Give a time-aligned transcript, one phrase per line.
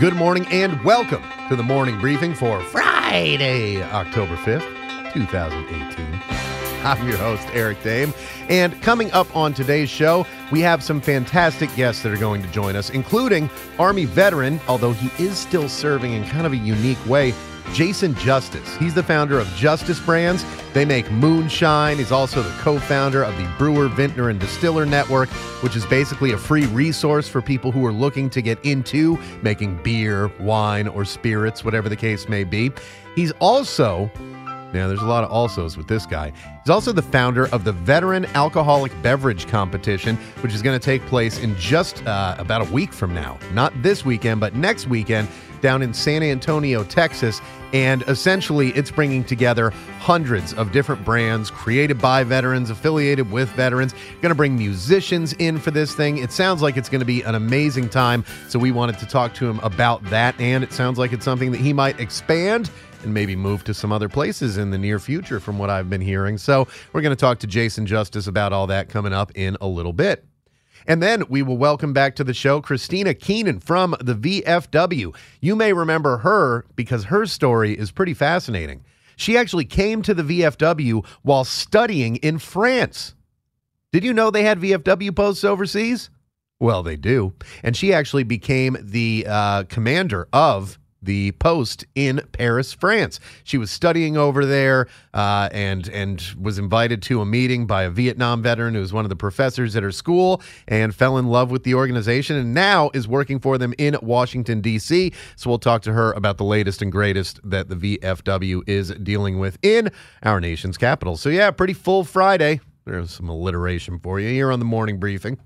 [0.00, 6.06] Good morning and welcome to the morning briefing for Friday, October 5th, 2018.
[6.86, 8.16] I'm your host, Eric Dehm.
[8.48, 12.48] And coming up on today's show, we have some fantastic guests that are going to
[12.48, 17.04] join us, including Army veteran, although he is still serving in kind of a unique
[17.06, 17.34] way,
[17.72, 18.76] Jason Justice.
[18.76, 20.44] He's the founder of Justice Brands.
[20.72, 21.98] They make moonshine.
[21.98, 25.28] He's also the co founder of the Brewer, Vintner, and Distiller Network,
[25.62, 29.82] which is basically a free resource for people who are looking to get into making
[29.82, 32.70] beer, wine, or spirits, whatever the case may be.
[33.14, 34.10] He's also
[34.72, 36.32] yeah, there's a lot of alsos with this guy.
[36.62, 41.04] He's also the founder of the Veteran Alcoholic Beverage Competition, which is going to take
[41.06, 43.36] place in just uh, about a week from now.
[43.52, 45.28] Not this weekend, but next weekend
[45.60, 47.40] down in San Antonio, Texas.
[47.72, 53.94] And essentially, it's bringing together hundreds of different brands created by veterans, affiliated with veterans.
[54.20, 56.18] Going to bring musicians in for this thing.
[56.18, 58.24] It sounds like it's going to be an amazing time.
[58.48, 60.38] So, we wanted to talk to him about that.
[60.40, 62.70] And it sounds like it's something that he might expand
[63.02, 66.02] and maybe move to some other places in the near future, from what I've been
[66.02, 66.38] hearing.
[66.38, 69.68] So, we're going to talk to Jason Justice about all that coming up in a
[69.68, 70.24] little bit.
[70.90, 75.14] And then we will welcome back to the show Christina Keenan from the VFW.
[75.40, 78.82] You may remember her because her story is pretty fascinating.
[79.14, 83.14] She actually came to the VFW while studying in France.
[83.92, 86.10] Did you know they had VFW posts overseas?
[86.58, 87.34] Well, they do.
[87.62, 93.20] And she actually became the uh, commander of the post in Paris, France.
[93.44, 97.90] She was studying over there uh, and and was invited to a meeting by a
[97.90, 101.50] Vietnam veteran who was one of the professors at her school and fell in love
[101.50, 105.12] with the organization and now is working for them in Washington D.C.
[105.36, 109.38] So we'll talk to her about the latest and greatest that the VFW is dealing
[109.38, 109.90] with in
[110.22, 111.16] our nation's capital.
[111.16, 112.60] So yeah, pretty full Friday.
[112.84, 115.38] There's some alliteration for you here on the morning briefing.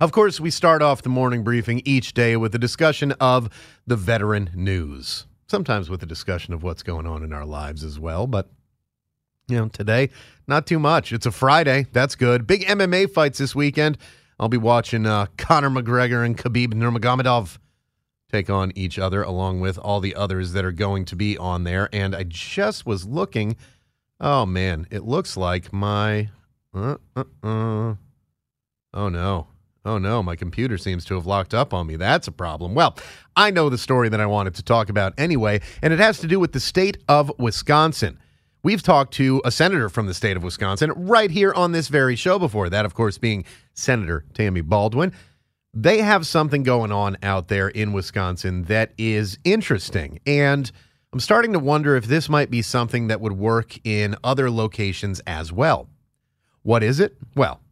[0.00, 3.50] Of course, we start off the morning briefing each day with a discussion of
[3.84, 7.98] the veteran news, sometimes with a discussion of what's going on in our lives as
[7.98, 8.28] well.
[8.28, 8.48] But,
[9.48, 10.10] you know, today,
[10.46, 11.12] not too much.
[11.12, 11.86] It's a Friday.
[11.92, 12.46] That's good.
[12.46, 13.98] Big MMA fights this weekend.
[14.38, 17.58] I'll be watching uh, Conor McGregor and Khabib Nurmagomedov
[18.30, 21.64] take on each other, along with all the others that are going to be on
[21.64, 21.88] there.
[21.92, 23.56] And I just was looking.
[24.20, 24.86] Oh, man.
[24.92, 26.28] It looks like my.
[26.72, 27.94] Uh, uh, uh.
[28.94, 29.48] Oh, no.
[29.88, 31.96] Oh no, my computer seems to have locked up on me.
[31.96, 32.74] That's a problem.
[32.74, 32.94] Well,
[33.34, 36.26] I know the story that I wanted to talk about anyway, and it has to
[36.26, 38.18] do with the state of Wisconsin.
[38.62, 42.16] We've talked to a senator from the state of Wisconsin right here on this very
[42.16, 45.14] show before, that, of course, being Senator Tammy Baldwin.
[45.72, 50.20] They have something going on out there in Wisconsin that is interesting.
[50.26, 50.70] And
[51.14, 55.20] I'm starting to wonder if this might be something that would work in other locations
[55.20, 55.88] as well.
[56.62, 57.16] What is it?
[57.34, 57.62] Well,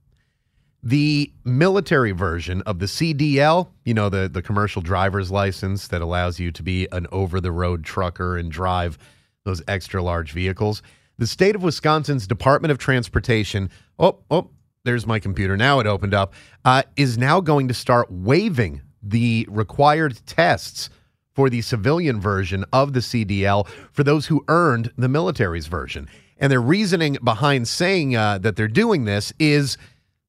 [0.87, 6.39] the military version of the CDL, you know, the, the commercial driver's license that allows
[6.39, 8.97] you to be an over the road trucker and drive
[9.43, 10.83] those extra large vehicles.
[11.19, 14.51] The state of Wisconsin's Department of Transportation, oh, oh,
[14.85, 15.57] there's my computer.
[15.57, 20.89] Now it opened up, uh, is now going to start waiving the required tests
[21.35, 26.09] for the civilian version of the CDL for those who earned the military's version.
[26.39, 29.77] And their reasoning behind saying uh, that they're doing this is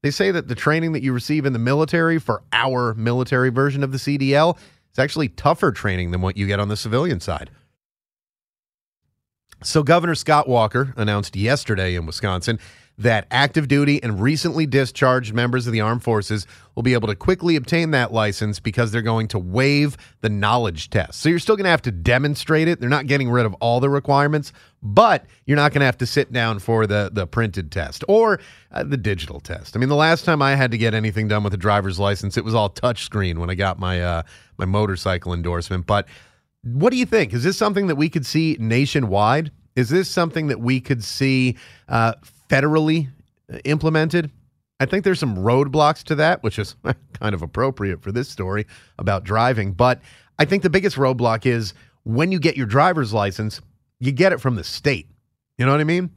[0.02, 3.82] they say that the training that you receive in the military for our military version
[3.82, 4.56] of the CDL
[4.92, 7.50] is actually tougher training than what you get on the civilian side.
[9.64, 12.60] So, Governor Scott Walker announced yesterday in Wisconsin
[12.98, 17.14] that active duty and recently discharged members of the armed forces will be able to
[17.14, 21.20] quickly obtain that license because they're going to waive the knowledge test.
[21.20, 22.80] So you're still going to have to demonstrate it.
[22.80, 24.52] They're not getting rid of all the requirements,
[24.82, 28.40] but you're not going to have to sit down for the the printed test or
[28.72, 29.76] uh, the digital test.
[29.76, 32.36] I mean, the last time I had to get anything done with a driver's license,
[32.36, 34.22] it was all touchscreen when I got my uh,
[34.56, 35.86] my motorcycle endorsement.
[35.86, 36.06] But
[36.62, 37.32] what do you think?
[37.32, 39.50] Is this something that we could see nationwide?
[39.76, 41.56] Is this something that we could see
[41.88, 42.14] uh,
[42.50, 43.08] federally
[43.64, 44.30] implemented?
[44.80, 46.76] I think there's some roadblocks to that, which is
[47.14, 48.66] kind of appropriate for this story
[48.98, 49.72] about driving.
[49.72, 50.00] But
[50.38, 53.60] I think the biggest roadblock is when you get your driver's license,
[54.00, 55.08] you get it from the state.
[55.56, 56.10] You know what I mean?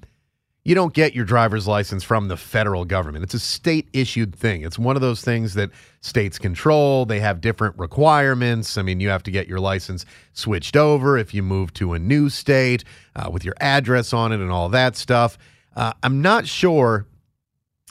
[0.63, 3.23] you don't get your driver's license from the federal government.
[3.23, 4.61] It's a state issued thing.
[4.61, 7.05] It's one of those things that states control.
[7.05, 8.77] They have different requirements.
[8.77, 11.99] I mean, you have to get your license switched over if you move to a
[11.99, 12.83] new state
[13.15, 15.39] uh, with your address on it and all that stuff.
[15.75, 17.07] Uh, I'm not sure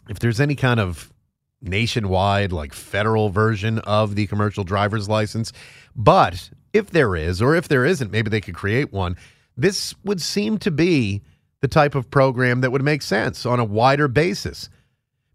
[0.08, 1.12] if there's any kind of
[1.60, 5.52] nationwide, like federal version of the commercial driver's license.
[5.96, 9.16] But if there is, or if there isn't, maybe they could create one.
[9.60, 11.20] This would seem to be
[11.60, 14.70] the type of program that would make sense on a wider basis.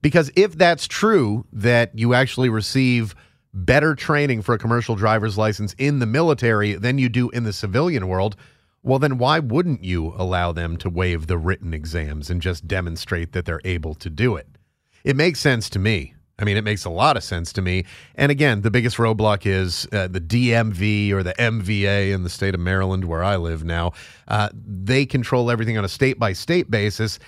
[0.01, 3.13] Because if that's true, that you actually receive
[3.53, 7.53] better training for a commercial driver's license in the military than you do in the
[7.53, 8.35] civilian world,
[8.81, 13.31] well, then why wouldn't you allow them to waive the written exams and just demonstrate
[13.33, 14.47] that they're able to do it?
[15.03, 16.14] It makes sense to me.
[16.37, 17.85] I mean, it makes a lot of sense to me.
[18.15, 22.53] And again, the biggest roadblock is uh, the DMV or the MVA in the state
[22.53, 23.93] of Maryland, where I live now.
[24.27, 27.19] Uh, they control everything on a state by state basis.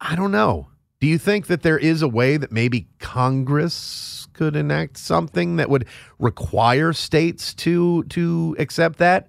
[0.00, 0.68] I don't know.
[1.00, 5.70] Do you think that there is a way that maybe Congress could enact something that
[5.70, 5.86] would
[6.18, 9.28] require states to to accept that?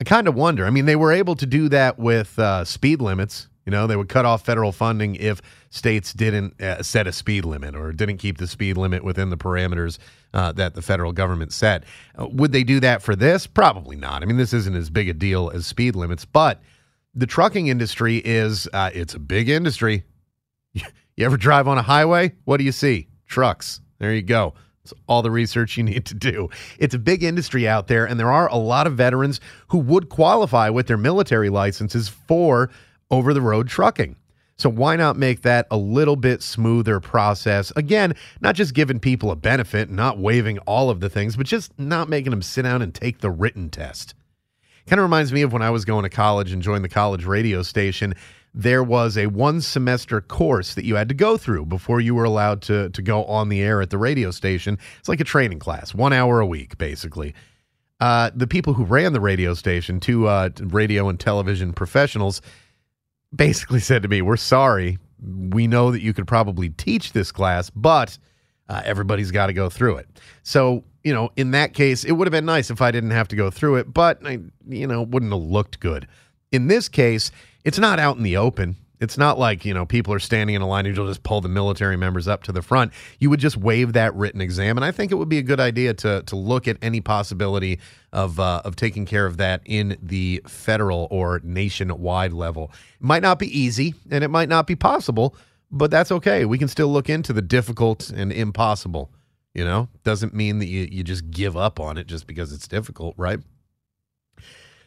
[0.00, 0.64] I kind of wonder.
[0.64, 3.48] I mean, they were able to do that with uh, speed limits.
[3.66, 7.44] You know, they would cut off federal funding if states didn't uh, set a speed
[7.44, 9.98] limit or didn't keep the speed limit within the parameters
[10.32, 11.84] uh, that the federal government set.
[12.18, 13.46] Uh, would they do that for this?
[13.46, 14.22] Probably not.
[14.22, 16.62] I mean, this isn't as big a deal as speed limits, but
[17.14, 20.04] the trucking industry is uh, it's a big industry.
[21.16, 22.32] You ever drive on a highway?
[22.44, 23.08] What do you see?
[23.26, 23.82] Trucks.
[23.98, 24.54] There you go.
[24.82, 26.48] It's all the research you need to do.
[26.78, 30.08] It's a big industry out there, and there are a lot of veterans who would
[30.08, 32.70] qualify with their military licenses for
[33.10, 34.16] over the road trucking.
[34.60, 37.72] So why not make that a little bit smoother process?
[37.76, 41.76] Again, not just giving people a benefit, not waiving all of the things, but just
[41.78, 44.14] not making them sit down and take the written test.
[44.86, 47.24] Kind of reminds me of when I was going to college and joined the college
[47.24, 48.14] radio station.
[48.52, 52.24] There was a one semester course that you had to go through before you were
[52.24, 54.76] allowed to, to go on the air at the radio station.
[54.98, 57.34] It's like a training class, one hour a week, basically.
[58.00, 62.42] Uh, the people who ran the radio station, two uh, radio and television professionals,
[63.34, 64.98] basically said to me, We're sorry.
[65.22, 68.16] We know that you could probably teach this class, but
[68.68, 70.08] uh, everybody's got to go through it.
[70.44, 73.28] So, you know, in that case, it would have been nice if I didn't have
[73.28, 76.06] to go through it, but I, you know, wouldn't have looked good.
[76.52, 77.30] In this case,
[77.64, 78.76] it's not out in the open.
[79.00, 81.40] It's not like, you know, people are standing in a line and you'll just pull
[81.40, 82.92] the military members up to the front.
[83.18, 84.76] You would just waive that written exam.
[84.76, 87.80] And I think it would be a good idea to, to look at any possibility
[88.12, 92.70] of, uh, of taking care of that in the federal or nationwide level.
[93.00, 95.34] It might not be easy and it might not be possible,
[95.70, 96.44] but that's okay.
[96.44, 99.10] We can still look into the difficult and impossible.
[99.54, 102.68] You know, doesn't mean that you, you just give up on it just because it's
[102.68, 103.40] difficult, right?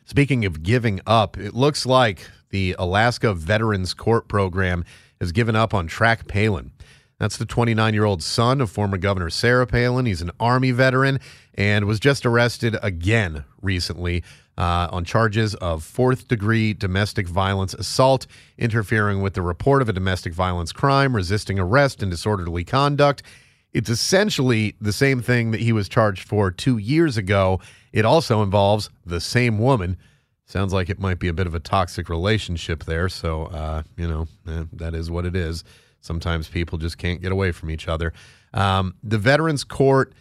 [0.06, 4.84] Speaking of giving up, it looks like the Alaska Veterans Court Program
[5.20, 6.72] has given up on Track Palin.
[7.20, 10.06] That's the 29 year old son of former Governor Sarah Palin.
[10.06, 11.20] He's an Army veteran
[11.56, 14.24] and was just arrested again recently
[14.58, 18.28] uh, on charges of fourth degree domestic violence assault,
[18.58, 23.24] interfering with the report of a domestic violence crime, resisting arrest, and disorderly conduct.
[23.72, 27.60] It's essentially the same thing that he was charged for two years ago.
[27.94, 29.98] It also involves the same woman.
[30.46, 33.08] Sounds like it might be a bit of a toxic relationship there.
[33.08, 35.64] So, uh, you know, eh, that is what it is.
[36.02, 38.12] Sometimes people just can't get away from each other.
[38.54, 40.14] Um, the Veterans Court,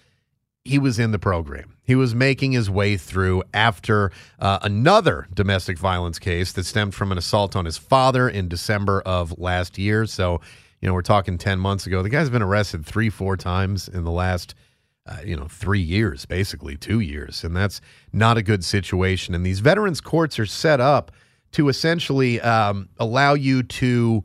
[0.64, 1.76] he was in the program.
[1.82, 7.10] He was making his way through after uh, another domestic violence case that stemmed from
[7.10, 10.06] an assault on his father in December of last year.
[10.06, 10.40] So,
[10.80, 12.02] you know, we're talking 10 months ago.
[12.02, 14.54] The guy's been arrested three, four times in the last,
[15.06, 17.42] uh, you know, three years, basically two years.
[17.44, 17.80] And that's
[18.12, 19.34] not a good situation.
[19.34, 21.10] And these veterans courts are set up
[21.52, 24.24] to essentially um, allow you to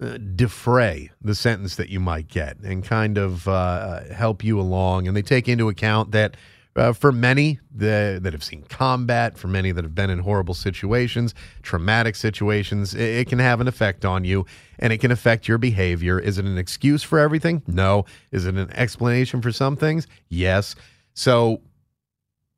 [0.00, 5.08] uh, defray the sentence that you might get and kind of uh, help you along.
[5.08, 6.36] And they take into account that
[6.76, 10.54] uh, for many the, that have seen combat, for many that have been in horrible
[10.54, 14.46] situations, traumatic situations, it, it, can have an effect on you
[14.78, 16.18] and it can affect your behavior.
[16.18, 17.62] Is it an excuse for everything?
[17.66, 18.04] No.
[18.30, 20.06] Is it an explanation for some things?
[20.28, 20.76] Yes.
[21.14, 21.60] So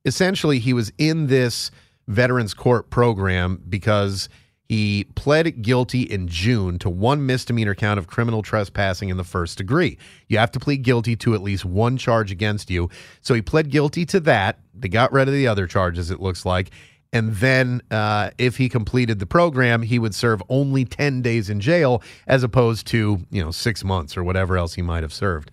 [0.05, 1.71] essentially, he was in this
[2.07, 4.29] Veterans Court program because
[4.69, 9.57] he pled guilty in June to one misdemeanor count of criminal trespassing in the first
[9.57, 9.97] degree.
[10.27, 12.89] You have to plead guilty to at least one charge against you.
[13.21, 14.59] So he pled guilty to that.
[14.73, 16.71] They got rid of the other charges, it looks like.
[17.11, 21.59] And then, uh, if he completed the program, he would serve only 10 days in
[21.59, 25.51] jail as opposed to, you know, six months or whatever else he might have served.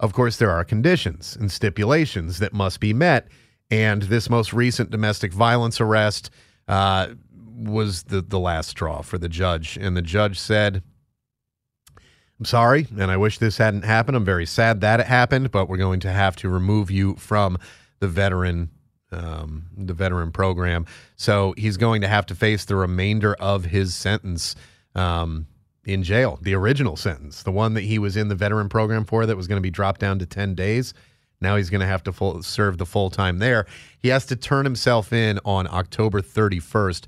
[0.00, 3.28] Of course, there are conditions and stipulations that must be met.
[3.70, 6.30] And this most recent domestic violence arrest,
[6.68, 7.08] uh,
[7.56, 10.82] was the the last straw for the judge, and the judge said.
[12.38, 14.14] I'm sorry, and I wish this hadn't happened.
[14.14, 17.56] I'm very sad that it happened, but we're going to have to remove you from
[18.00, 18.68] the veteran
[19.12, 20.86] um, the veteran program.
[21.16, 24.56] So he's going to have to face the remainder of his sentence
[24.94, 25.46] um,
[25.84, 29.24] in jail, the original sentence, the one that he was in the veteran program for
[29.26, 30.94] that was going to be dropped down to 10 days.
[31.40, 33.66] Now he's going to have to full, serve the full time there.
[33.98, 37.04] He has to turn himself in on October 31st.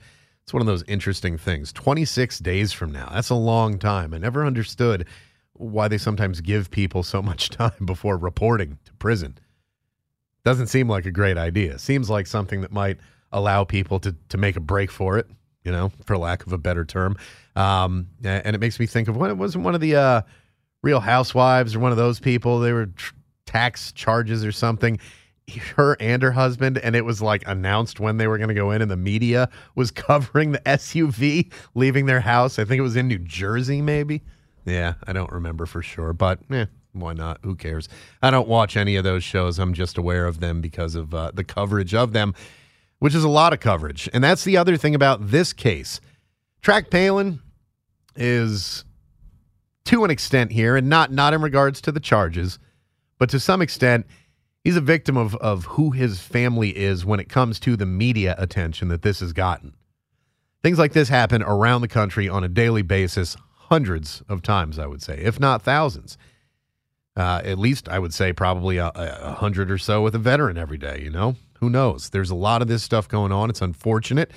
[0.48, 1.74] It's one of those interesting things.
[1.74, 3.10] 26 days from now.
[3.12, 4.14] That's a long time.
[4.14, 5.06] I never understood
[5.52, 9.36] why they sometimes give people so much time before reporting to prison.
[10.46, 11.78] Doesn't seem like a great idea.
[11.78, 12.96] Seems like something that might
[13.30, 15.26] allow people to to make a break for it,
[15.64, 17.18] you know, for lack of a better term.
[17.54, 20.22] Um, and it makes me think of when it wasn't one of the uh,
[20.80, 22.58] Real Housewives or one of those people.
[22.60, 23.12] They were tr-
[23.44, 24.98] tax charges or something.
[25.76, 28.70] Her and her husband, and it was like announced when they were going to go
[28.70, 32.58] in, and the media was covering the SUV leaving their house.
[32.58, 34.22] I think it was in New Jersey, maybe.
[34.64, 37.38] Yeah, I don't remember for sure, but yeah, why not?
[37.42, 37.88] Who cares?
[38.22, 39.58] I don't watch any of those shows.
[39.58, 42.34] I'm just aware of them because of uh, the coverage of them,
[42.98, 44.08] which is a lot of coverage.
[44.12, 46.00] And that's the other thing about this case.
[46.60, 47.40] Track Palin
[48.16, 48.84] is
[49.84, 52.58] to an extent here, and not not in regards to the charges,
[53.18, 54.06] but to some extent,
[54.68, 58.34] he's a victim of of who his family is when it comes to the media
[58.36, 59.74] attention that this has gotten.
[60.62, 64.84] Things like this happen around the country on a daily basis, hundreds of times, I
[64.84, 66.18] would say, if not thousands.
[67.16, 70.58] Uh, at least I would say probably a, a hundred or so with a veteran
[70.58, 71.00] every day.
[71.02, 72.10] You know, who knows?
[72.10, 73.48] There's a lot of this stuff going on.
[73.48, 74.32] It's unfortunate.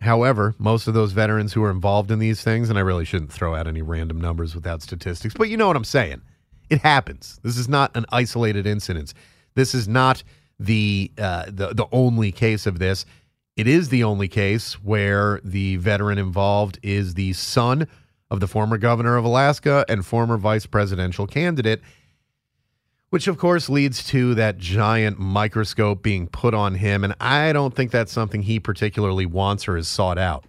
[0.00, 3.32] However, most of those veterans who are involved in these things, and I really shouldn't
[3.32, 6.22] throw out any random numbers without statistics, but you know what I'm saying.
[6.68, 7.38] It happens.
[7.42, 9.14] This is not an isolated incident.
[9.54, 10.22] This is not
[10.58, 13.04] the uh, the the only case of this.
[13.56, 17.86] It is the only case where the veteran involved is the son
[18.30, 21.80] of the former governor of Alaska and former vice presidential candidate,
[23.10, 27.02] which of course leads to that giant microscope being put on him.
[27.04, 30.44] And I don't think that's something he particularly wants or has sought out.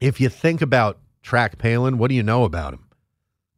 [0.00, 2.89] If you think about Track Palin, what do you know about him?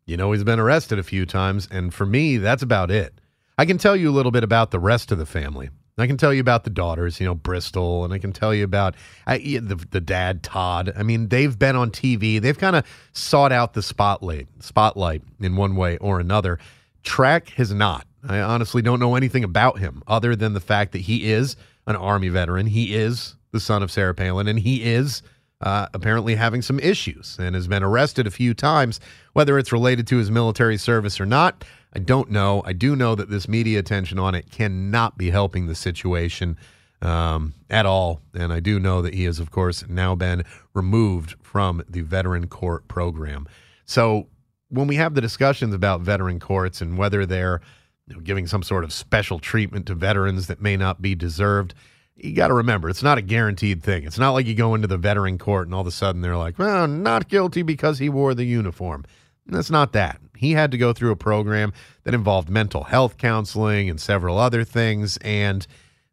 [0.07, 1.69] You know, he's been arrested a few times.
[1.71, 3.21] And for me, that's about it.
[3.59, 5.71] I can tell you a little bit about the rest of the family.
[5.99, 8.65] I can tell you about the daughters, you know, Bristol, and I can tell you
[8.65, 8.95] about
[9.27, 10.93] uh, the, the dad, Todd.
[10.97, 12.41] I mean, they've been on TV.
[12.41, 16.59] They've kind of sought out the spotlight, spotlight in one way or another.
[17.03, 18.07] Track has not.
[18.27, 21.57] I honestly don't know anything about him other than the fact that he is
[21.87, 22.67] an Army veteran.
[22.67, 25.23] He is the son of Sarah Palin, and he is
[25.63, 29.01] uh, apparently having some issues and has been arrested a few times.
[29.33, 31.65] Whether it's related to his military service or not,
[31.95, 32.63] I don't know.
[32.65, 36.57] I do know that this media attention on it cannot be helping the situation
[37.01, 38.21] um, at all.
[38.35, 42.49] And I do know that he has, of course, now been removed from the veteran
[42.49, 43.47] court program.
[43.85, 44.29] So
[44.69, 47.61] when we have the discussions about veteran courts and whether they're
[48.09, 51.75] you know, giving some sort of special treatment to veterans that may not be deserved,
[52.23, 54.05] you got to remember it's not a guaranteed thing.
[54.05, 56.37] It's not like you go into the veteran court and all of a sudden they're
[56.37, 59.05] like, well, not guilty because he wore the uniform.
[59.47, 60.21] That's not that.
[60.37, 61.73] He had to go through a program
[62.05, 65.67] that involved mental health counseling and several other things, and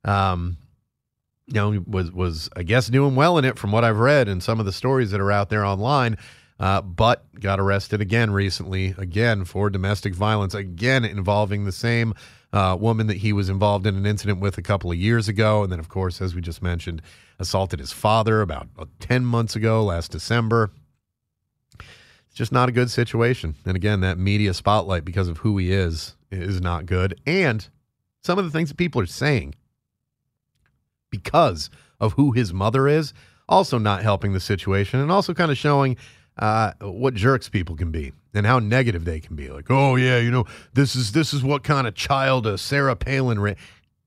[0.04, 0.58] um,
[1.48, 4.42] you know was was I guess doing well in it from what I've read and
[4.42, 6.18] some of the stories that are out there online.
[6.60, 12.13] Uh, but got arrested again recently, again for domestic violence, again involving the same
[12.53, 15.63] uh, woman that he was involved in an incident with a couple of years ago,
[15.63, 17.01] and then of course, as we just mentioned,
[17.39, 20.72] assaulted his father about uh, ten months ago, last December
[22.27, 23.56] It's just not a good situation.
[23.65, 27.20] And again, that media spotlight because of who he is is not good.
[27.25, 27.68] And
[28.22, 29.56] some of the things that people are saying
[31.10, 33.13] because of who his mother is
[33.48, 35.98] also not helping the situation and also kind of showing
[36.38, 39.50] uh, what jerks people can be and how negative they can be.
[39.50, 42.95] Like, oh yeah, you know, this is this is what kind of child a Sarah
[42.95, 43.39] Palin.
[43.39, 43.53] Ra-.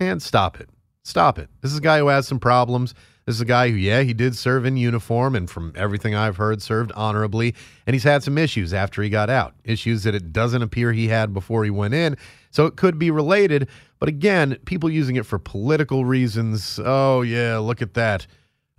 [0.01, 0.69] And stop it,
[1.05, 1.49] stop it.
[1.61, 2.95] This is a guy who has some problems.
[3.27, 6.39] This is a guy who, yeah, he did serve in uniform and from everything I've
[6.39, 7.55] heard, served honorably.
[7.87, 11.07] And he's had some issues after he got out, issues that it doesn't appear he
[11.07, 12.17] had before he went in.
[12.51, 13.69] So it could be related.
[14.01, 16.81] But again, people using it for political reasons.
[16.85, 18.27] Oh, yeah, look at that.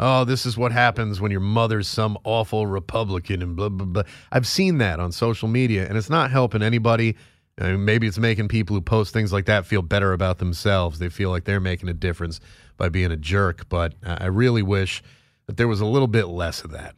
[0.06, 4.04] Oh, this is what happens when your mother's some awful Republican and blah, blah, blah.
[4.34, 7.16] I've seen that on social media, and it's not helping anybody.
[7.58, 11.00] I mean, maybe it's making people who post things like that feel better about themselves.
[11.00, 12.42] They feel like they're making a difference
[12.76, 15.02] by being a jerk, but I really wish
[15.46, 16.96] that there was a little bit less of that.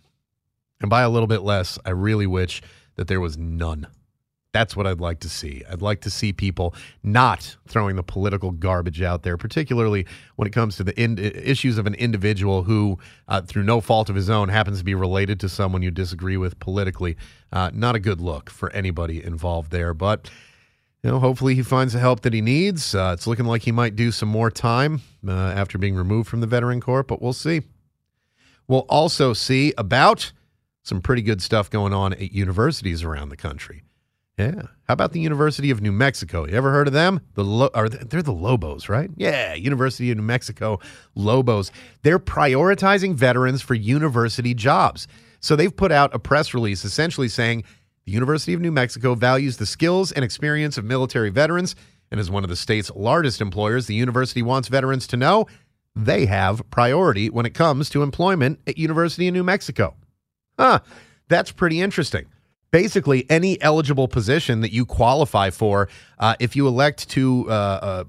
[0.81, 2.63] And by a little bit less, I really wish
[2.95, 3.85] that there was none.
[4.55, 5.63] That's what I'd like to see.
[5.69, 10.05] I'd like to see people not throwing the political garbage out there, particularly
[10.37, 12.97] when it comes to the in- issues of an individual who,
[13.27, 16.37] uh, through no fault of his own, happens to be related to someone you disagree
[16.37, 17.17] with politically.
[17.51, 19.93] Uh, not a good look for anybody involved there.
[19.93, 20.31] But
[21.03, 22.95] you know, hopefully he finds the help that he needs.
[22.95, 26.39] Uh, it's looking like he might do some more time uh, after being removed from
[26.39, 27.63] the veteran corps, but we'll see.
[28.69, 30.31] We'll also see about
[30.81, 33.83] some pretty good stuff going on at universities around the country.
[34.37, 34.63] Yeah.
[34.87, 36.45] How about the University of New Mexico?
[36.45, 37.21] You ever heard of them?
[37.35, 39.09] The Lo- are they, they're the Lobos, right?
[39.15, 40.79] Yeah, University of New Mexico
[41.15, 41.71] Lobos.
[42.03, 45.07] They're prioritizing veterans for university jobs.
[45.39, 47.63] So they've put out a press release essentially saying
[48.05, 51.75] the University of New Mexico values the skills and experience of military veterans
[52.11, 55.47] and as one of the state's largest employers, the university wants veterans to know
[55.95, 59.95] they have priority when it comes to employment at University of New Mexico.
[60.59, 60.79] Huh,
[61.27, 62.25] that's pretty interesting
[62.75, 65.87] basically any eligible position that you qualify for,
[66.19, 68.03] uh, if you elect to uh, uh,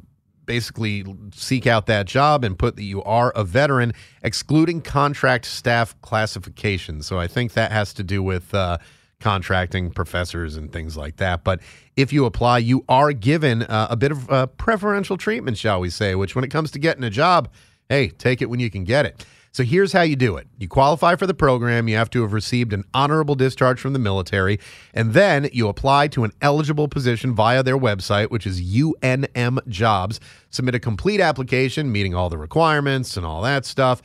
[0.45, 3.93] basically seek out that job and put that you are a veteran,
[4.25, 7.01] excluding contract staff classification.
[7.01, 8.79] So I think that has to do with uh,
[9.21, 11.45] contracting professors and things like that.
[11.45, 11.61] But
[11.95, 15.91] if you apply, you are given uh, a bit of uh, preferential treatment, shall we
[15.91, 17.49] say, which when it comes to getting a job,
[17.89, 19.25] hey, take it when you can get it.
[19.57, 20.49] So here's how you do it.
[20.59, 23.99] You qualify for the program, you have to have received an honorable discharge from the
[23.99, 24.61] military,
[24.93, 30.21] and then you apply to an eligible position via their website, which is UNM Jobs.
[30.51, 34.03] Submit a complete application meeting all the requirements and all that stuff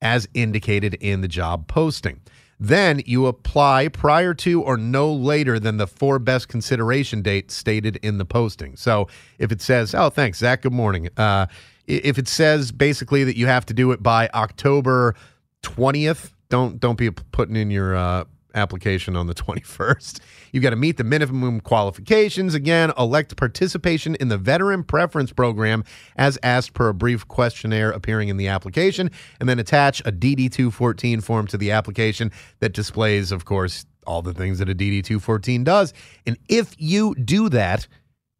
[0.00, 2.20] as indicated in the job posting.
[2.60, 7.96] Then you apply prior to or no later than the for best consideration date stated
[8.04, 8.76] in the posting.
[8.76, 9.08] So
[9.40, 11.08] if it says, oh, thanks, Zach, good morning.
[11.16, 11.46] Uh,
[11.86, 15.14] if it says basically that you have to do it by October
[15.62, 18.24] 20th, don't don't be putting in your uh,
[18.54, 20.20] application on the 21st.
[20.52, 22.54] You've got to meet the minimum qualifications.
[22.54, 25.84] Again, elect participation in the Veteran Preference Program
[26.16, 29.10] as asked per a brief questionnaire appearing in the application,
[29.40, 34.22] and then attach a DD 214 form to the application that displays, of course, all
[34.22, 35.94] the things that a DD 214 does.
[36.26, 37.86] And if you do that,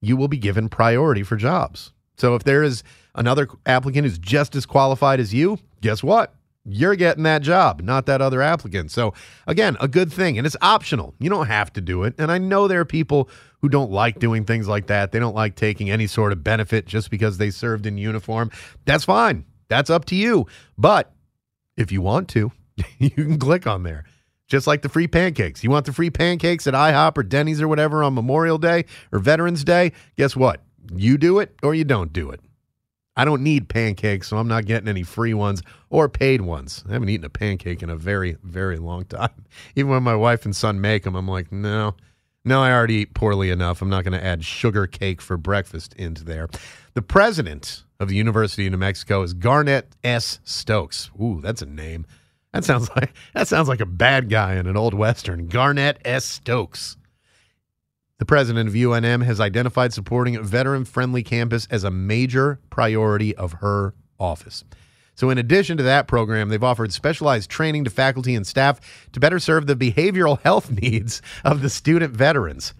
[0.00, 1.92] you will be given priority for jobs.
[2.16, 2.83] So if there is
[3.14, 6.34] another applicant who's just as qualified as you, guess what?
[6.65, 8.93] You're getting that job, not that other applicant.
[8.93, 9.15] So,
[9.49, 10.39] again, a good thing.
[10.39, 11.13] And it's optional.
[11.19, 12.15] You don't have to do it.
[12.19, 13.28] And I know there are people
[13.60, 15.10] who don't like doing things like that.
[15.10, 18.50] They don't like taking any sort of benefit just because they served in uniform.
[18.84, 19.45] That's fine.
[19.69, 20.47] That's up to you.
[20.78, 21.13] But
[21.76, 22.52] if you want to,
[22.99, 24.04] you can click on there.
[24.47, 25.65] Just like the free pancakes.
[25.65, 29.19] You want the free pancakes at IHOP or Denny's or whatever on Memorial Day or
[29.19, 29.93] Veterans Day?
[30.17, 30.60] Guess what?
[30.95, 32.40] You do it or you don't do it.
[33.14, 36.82] I don't need pancakes, so I'm not getting any free ones or paid ones.
[36.88, 39.45] I haven't eaten a pancake in a very, very long time.
[39.76, 41.95] Even when my wife and son make them, I'm like, no,
[42.45, 43.82] no, I already eat poorly enough.
[43.82, 46.49] I'm not going to add sugar cake for breakfast into there.
[46.95, 50.40] The president of the University of New Mexico is Garnett S.
[50.45, 51.10] Stokes.
[51.21, 52.06] Ooh, that's a name.
[52.52, 55.49] That sounds like that sounds like a bad guy in an old western.
[55.49, 56.25] Garnett S.
[56.25, 56.97] Stokes.
[58.23, 63.35] The president of UNM has identified supporting a veteran friendly campus as a major priority
[63.35, 64.63] of her office.
[65.17, 68.78] So, in addition to that program, they've offered specialized training to faculty and staff
[69.11, 72.75] to better serve the behavioral health needs of the student veterans.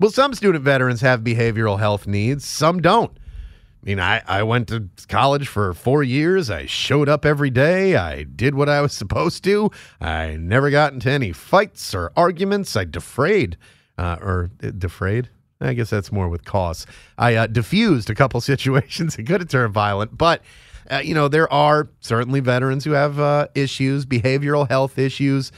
[0.00, 3.16] Well, some student veterans have behavioral health needs, some don't.
[3.16, 6.50] I mean, I, I went to college for four years.
[6.50, 7.96] I showed up every day.
[7.96, 9.70] I did what I was supposed to.
[9.98, 12.76] I never got into any fights or arguments.
[12.76, 13.56] I defrayed
[13.98, 15.28] uh, or defrayed.
[15.60, 16.86] I guess that's more with costs.
[17.16, 20.42] I uh, diffused a couple situations that could have turned violent, but
[20.90, 25.52] uh, you know there are certainly veterans who have uh, issues, behavioral health issues.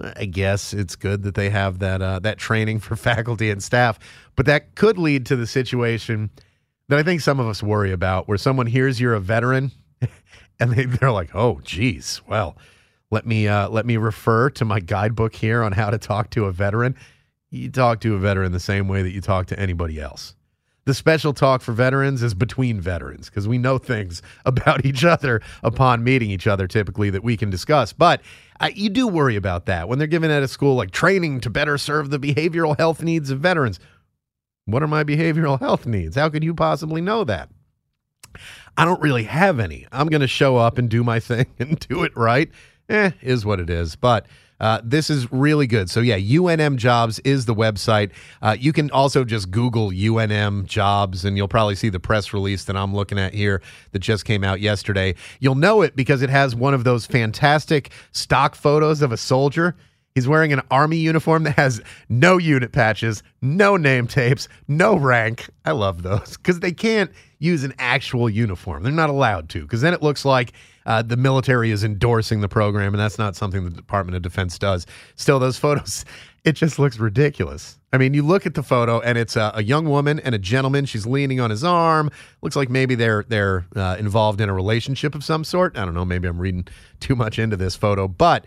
[0.00, 3.98] I guess it's good that they have that uh, that training for faculty and staff,
[4.36, 6.30] but that could lead to the situation
[6.88, 9.70] that I think some of us worry about, where someone hears you're a veteran,
[10.60, 12.56] and they, they're like, "Oh, geez, well."
[13.10, 16.46] Let me uh, let me refer to my guidebook here on how to talk to
[16.46, 16.96] a veteran
[17.52, 20.34] you talk to a veteran the same way that you talk to anybody else.
[20.84, 25.40] The special talk for veterans is between veterans because we know things about each other
[25.62, 27.92] upon meeting each other typically that we can discuss.
[27.92, 28.22] But
[28.58, 31.50] uh, you do worry about that when they're given at a school like training to
[31.50, 33.78] better serve the behavioral health needs of veterans.
[34.64, 36.16] What are my behavioral health needs?
[36.16, 37.50] How could you possibly know that?
[38.76, 39.86] I don't really have any.
[39.92, 42.50] I'm going to show up and do my thing and do it right.
[42.88, 43.94] Eh, is what it is.
[43.94, 44.26] But
[44.62, 45.90] uh, this is really good.
[45.90, 48.12] So, yeah, UNM Jobs is the website.
[48.40, 52.64] Uh, you can also just Google UNM Jobs, and you'll probably see the press release
[52.64, 55.14] that I'm looking at here that just came out yesterday.
[55.40, 59.76] You'll know it because it has one of those fantastic stock photos of a soldier
[60.14, 65.48] He's wearing an army uniform that has no unit patches, no name tapes, no rank.
[65.64, 68.82] I love those because they can't use an actual uniform.
[68.82, 70.52] They're not allowed to because then it looks like
[70.86, 74.58] uh, the military is endorsing the program, and that's not something the Department of Defense
[74.58, 74.86] does.
[75.16, 76.04] Still, those photos,
[76.44, 77.78] it just looks ridiculous.
[77.92, 80.38] I mean, you look at the photo, and it's a, a young woman and a
[80.38, 80.86] gentleman.
[80.86, 82.10] She's leaning on his arm.
[82.40, 85.76] Looks like maybe they're they're uh, involved in a relationship of some sort.
[85.76, 86.04] I don't know.
[86.04, 86.66] Maybe I'm reading
[87.00, 88.46] too much into this photo, but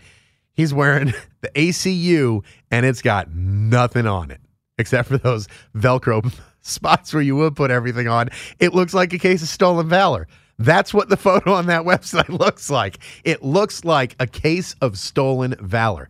[0.52, 4.40] he's wearing the ACU, and it's got nothing on it
[4.78, 8.28] except for those Velcro spots where you would put everything on.
[8.58, 10.26] It looks like a case of stolen valor.
[10.58, 12.98] That's what the photo on that website looks like.
[13.24, 16.08] It looks like a case of stolen valor.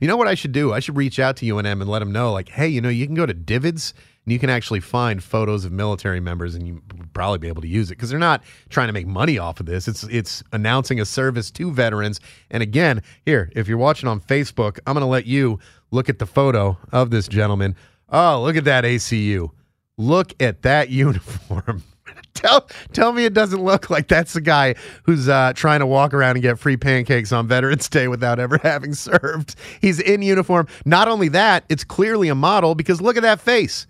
[0.00, 0.72] You know what I should do?
[0.72, 3.06] I should reach out to UNM and let them know, like, hey, you know, you
[3.06, 3.92] can go to DVIDS
[4.24, 7.68] and you can actually find photos of military members, and you probably be able to
[7.68, 9.88] use it because they're not trying to make money off of this.
[9.88, 12.20] It's it's announcing a service to veterans.
[12.50, 15.58] And again, here, if you're watching on Facebook, I'm going to let you
[15.90, 17.74] look at the photo of this gentleman.
[18.10, 19.50] Oh, look at that ACU.
[19.96, 21.82] Look at that uniform
[22.34, 26.14] tell tell me it doesn't look like that's the guy who's uh, trying to walk
[26.14, 29.56] around and get free pancakes on Veterans Day without ever having served.
[29.80, 30.68] He's in uniform.
[30.84, 33.86] Not only that, it's clearly a model because look at that face.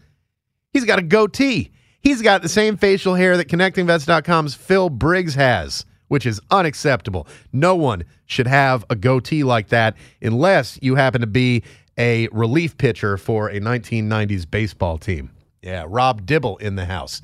[0.73, 1.71] He's got a goatee.
[2.03, 7.27] He's got the same facial hair that ConnectingVets.com's Phil Briggs has, which is unacceptable.
[7.53, 11.63] No one should have a goatee like that unless you happen to be
[11.99, 15.31] a relief pitcher for a 1990s baseball team.
[15.63, 17.21] Yeah, Rob Dibble in the house.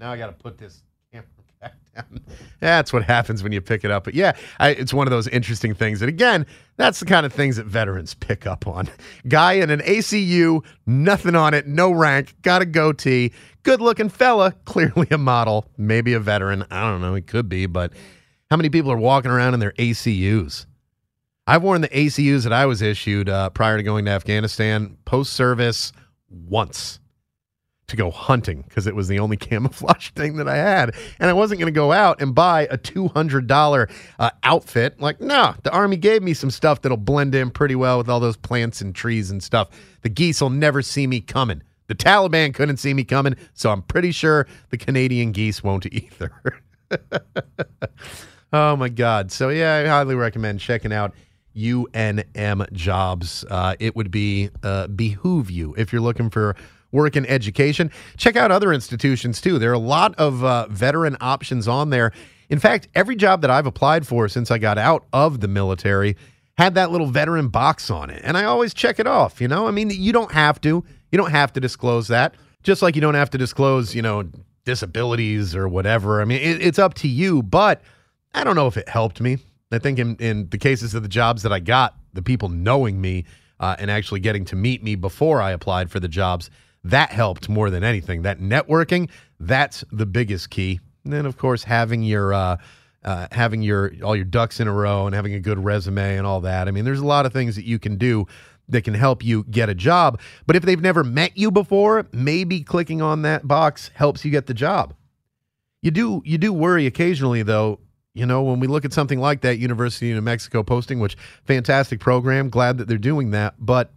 [0.00, 0.82] Now I got to put this
[1.12, 1.26] camera
[1.60, 2.22] back down.
[2.58, 4.04] That's what happens when you pick it up.
[4.04, 6.00] But yeah, I, it's one of those interesting things.
[6.00, 6.46] And again,
[6.78, 8.88] that's the kind of things that veterans pick up on.
[9.28, 13.32] Guy in an ACU, nothing on it, no rank, got a goatee,
[13.62, 16.64] good looking fella, clearly a model, maybe a veteran.
[16.70, 17.92] I don't know, he could be, but
[18.50, 20.64] how many people are walking around in their ACUs?
[21.46, 25.34] I've worn the ACUs that I was issued uh, prior to going to Afghanistan post
[25.34, 25.92] service
[26.30, 27.00] once
[27.90, 30.94] to go hunting because it was the only camouflage thing that I had.
[31.18, 35.00] And I wasn't going to go out and buy a $200 uh, outfit.
[35.00, 38.20] Like, no, the Army gave me some stuff that'll blend in pretty well with all
[38.20, 39.68] those plants and trees and stuff.
[40.02, 41.62] The geese will never see me coming.
[41.88, 46.32] The Taliban couldn't see me coming, so I'm pretty sure the Canadian geese won't either.
[48.52, 49.32] oh my God.
[49.32, 51.14] So, yeah, I highly recommend checking out
[51.56, 53.44] UNM jobs.
[53.50, 56.54] Uh, it would be uh, behoove you if you're looking for
[56.92, 57.90] work in education.
[58.16, 59.58] Check out other institutions too.
[59.58, 62.12] There are a lot of uh, veteran options on there.
[62.48, 66.16] In fact, every job that I've applied for since I got out of the military
[66.58, 68.20] had that little veteran box on it.
[68.24, 69.66] And I always check it off, you know?
[69.66, 70.84] I mean, you don't have to.
[71.10, 72.34] You don't have to disclose that.
[72.62, 74.28] Just like you don't have to disclose, you know,
[74.64, 76.20] disabilities or whatever.
[76.20, 77.80] I mean, it, it's up to you, but
[78.34, 79.38] I don't know if it helped me.
[79.72, 83.00] I think in, in the cases of the jobs that I got, the people knowing
[83.00, 83.24] me
[83.60, 86.50] uh, and actually getting to meet me before I applied for the jobs,
[86.84, 88.22] that helped more than anything.
[88.22, 90.80] That networking, that's the biggest key.
[91.04, 92.56] And then, of course, having your uh,
[93.04, 96.26] uh, having your all your ducks in a row and having a good resume and
[96.26, 96.68] all that.
[96.68, 98.26] I mean, there's a lot of things that you can do
[98.68, 100.20] that can help you get a job.
[100.46, 104.46] But if they've never met you before, maybe clicking on that box helps you get
[104.46, 104.94] the job.
[105.82, 107.80] You do you do worry occasionally though.
[108.12, 111.16] You know, when we look at something like that University of New Mexico posting, which
[111.44, 113.92] fantastic program, glad that they're doing that, but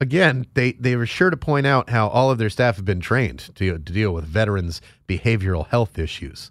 [0.00, 3.00] again, they, they were sure to point out how all of their staff have been
[3.00, 6.50] trained to, to deal with veterans' behavioral health issues.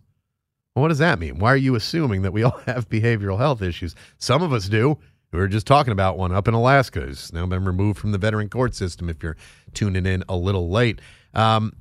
[0.76, 1.40] Well, what does that mean?
[1.40, 3.96] Why are you assuming that we all have behavioral health issues?
[4.18, 4.98] Some of us do.
[5.32, 7.02] We were just talking about one up in Alaska.
[7.02, 9.36] It's now been removed from the veteran court system if you're
[9.74, 11.02] tuning in a little late.
[11.34, 11.74] Um,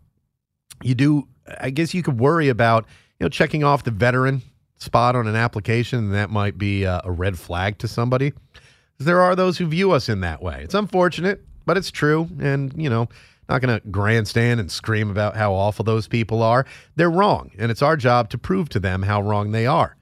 [0.83, 1.29] you do,
[1.61, 2.87] I guess you could worry about,
[3.20, 4.42] you know, checking off the veteran
[4.79, 8.33] spot on an application, and that might be a, a red flag to somebody.
[8.98, 10.61] There are those who view us in that way.
[10.62, 12.29] It's unfortunate but it's true.
[12.40, 13.09] And, you know,
[13.48, 16.66] not going to grandstand and scream about how awful those people are.
[16.96, 17.50] They're wrong.
[17.59, 19.96] And it's our job to prove to them how wrong they are.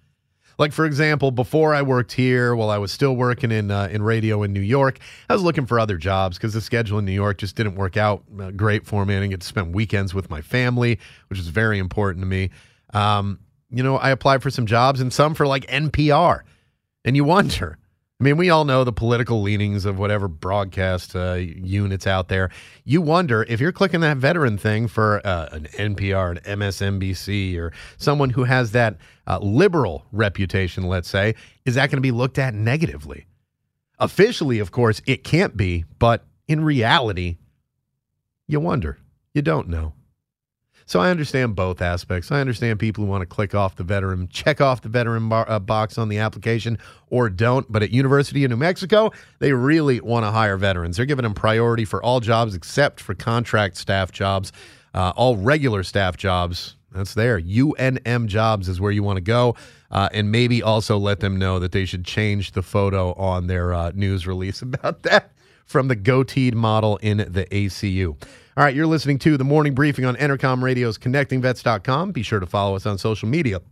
[0.59, 4.03] Like, for example, before I worked here, while I was still working in, uh, in
[4.03, 4.99] radio in New York,
[5.29, 7.97] I was looking for other jobs because the schedule in New York just didn't work
[7.97, 9.17] out uh, great for me.
[9.17, 12.51] I didn't get to spend weekends with my family, which is very important to me.
[12.93, 16.43] Um, you know, I applied for some jobs and some for like NPR.
[17.05, 17.79] And you wonder,
[18.23, 22.51] I mean, we all know the political leanings of whatever broadcast uh, units out there.
[22.85, 27.73] You wonder if you're clicking that veteran thing for uh, an NPR, an MSNBC, or
[27.97, 32.39] someone who has that uh, liberal reputation, let's say, is that going to be looked
[32.39, 33.27] at negatively?
[33.99, 37.39] Officially, of course, it can't be, but in reality,
[38.47, 39.01] you wonder.
[39.35, 39.95] You don't know.
[40.87, 42.31] So I understand both aspects.
[42.31, 45.49] I understand people who want to click off the veteran, check off the veteran bar,
[45.49, 46.79] uh, box on the application
[47.11, 47.71] or don't.
[47.71, 50.97] But at University of New Mexico, they really want to hire veterans.
[50.97, 54.53] They're giving them priority for all jobs except for contract staff jobs.
[54.95, 57.41] Uh, all regular staff jobs, that's there.
[57.41, 59.57] UNM jobs is where you want to go.
[59.91, 63.75] Uh, and maybe also let them know that they should change the photo on their
[63.75, 65.33] uh, news release about that
[65.65, 68.17] from the goateed model in the ACU.
[68.55, 72.13] All right, you're listening to the morning briefing on Entercom Radio's ConnectingVets.com.
[72.13, 73.63] Be sure to follow us on social media.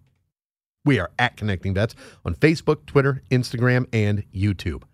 [0.87, 4.85] We are at Connecting Vets on Facebook, Twitter, Instagram, and YouTube.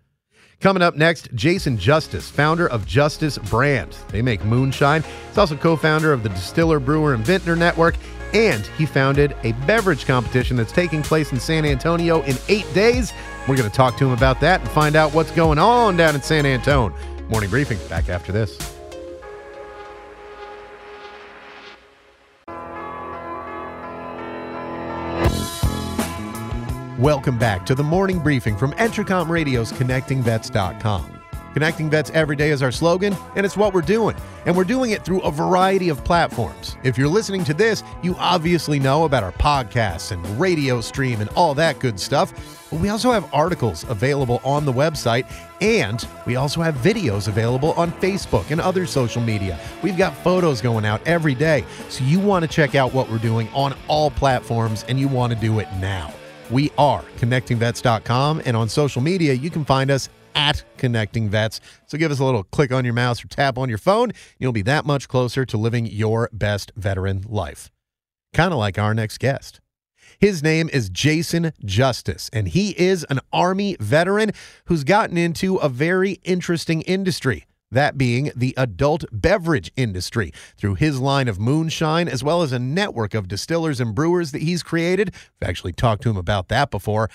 [0.59, 3.95] Coming up next, Jason Justice, founder of Justice Brand.
[4.09, 5.03] They make moonshine.
[5.29, 7.95] He's also co founder of the Distiller, Brewer, and Vintner Network.
[8.33, 13.13] And he founded a beverage competition that's taking place in San Antonio in eight days.
[13.47, 16.13] We're going to talk to him about that and find out what's going on down
[16.13, 16.93] in San Antonio.
[17.29, 18.76] Morning briefing back after this.
[26.97, 31.21] Welcome back to the morning briefing from Entercom Radio's ConnectingVets.com.
[31.53, 34.15] Connecting Vets every day is our slogan, and it's what we're doing.
[34.47, 36.75] And we're doing it through a variety of platforms.
[36.83, 41.29] If you're listening to this, you obviously know about our podcasts and radio stream and
[41.35, 42.33] all that good stuff.
[42.71, 45.31] But we also have articles available on the website,
[45.61, 49.59] and we also have videos available on Facebook and other social media.
[49.83, 51.63] We've got photos going out every day.
[51.89, 55.31] So you want to check out what we're doing on all platforms, and you want
[55.31, 56.11] to do it now.
[56.49, 61.59] We are connectingvets.com, and on social media, you can find us at Connecting Vets.
[61.87, 64.11] So give us a little click on your mouse or tap on your phone.
[64.39, 67.71] You'll be that much closer to living your best veteran life.
[68.33, 69.59] Kind of like our next guest.
[70.19, 74.31] His name is Jason Justice, and he is an Army veteran
[74.65, 80.99] who's gotten into a very interesting industry that being the adult beverage industry through his
[80.99, 85.13] line of moonshine, as well as a network of distillers and brewers that he's created.
[85.41, 87.09] I've actually talked to him about that before.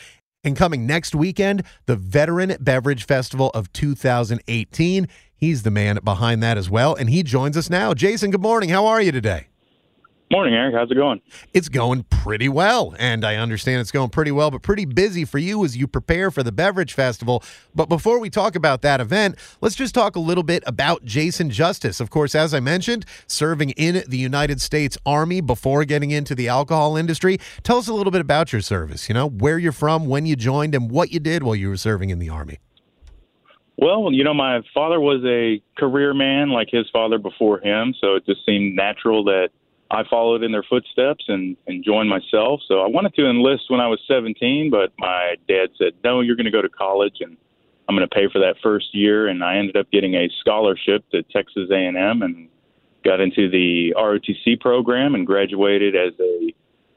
[0.44, 5.08] And coming next weekend, the Veteran Beverage Festival of 2018.
[5.34, 7.94] He's the man behind that as well, and he joins us now.
[7.94, 8.68] Jason, good morning.
[8.68, 9.51] How are you today?
[10.32, 10.74] Morning, Eric.
[10.74, 11.20] How's it going?
[11.52, 12.94] It's going pretty well.
[12.98, 16.30] And I understand it's going pretty well, but pretty busy for you as you prepare
[16.30, 17.44] for the Beverage Festival.
[17.74, 21.50] But before we talk about that event, let's just talk a little bit about Jason
[21.50, 22.00] Justice.
[22.00, 26.48] Of course, as I mentioned, serving in the United States Army before getting into the
[26.48, 27.36] alcohol industry.
[27.62, 30.34] Tell us a little bit about your service, you know, where you're from, when you
[30.34, 32.58] joined, and what you did while you were serving in the Army.
[33.76, 38.14] Well, you know, my father was a career man like his father before him, so
[38.14, 39.50] it just seemed natural that
[39.92, 42.60] I followed in their footsteps and, and joined myself.
[42.66, 46.36] So I wanted to enlist when I was 17, but my dad said, no, you're
[46.36, 47.36] going to go to college and
[47.88, 49.28] I'm going to pay for that first year.
[49.28, 52.48] And I ended up getting a scholarship to Texas A&M and
[53.04, 56.54] got into the ROTC program and graduated as a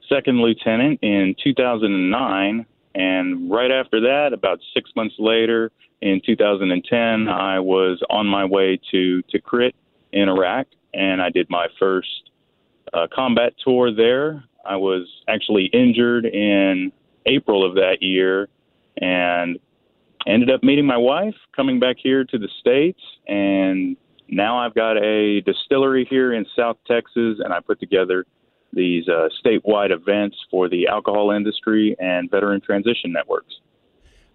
[0.08, 2.66] second lieutenant in 2009.
[2.94, 8.80] And right after that, about six months later, in 2010, I was on my way
[8.92, 9.74] to to Tikrit
[10.12, 12.30] in Iraq, and I did my first
[12.94, 14.44] uh, combat tour there.
[14.66, 16.92] I was actually injured in
[17.26, 18.50] April of that year
[18.98, 19.60] and
[20.26, 23.00] ended up meeting my wife, coming back here to the States.
[23.28, 23.96] And
[24.28, 28.26] now I've got a distillery here in South Texas, and I put together
[28.74, 33.54] these uh, statewide events for the alcohol industry and veteran transition networks.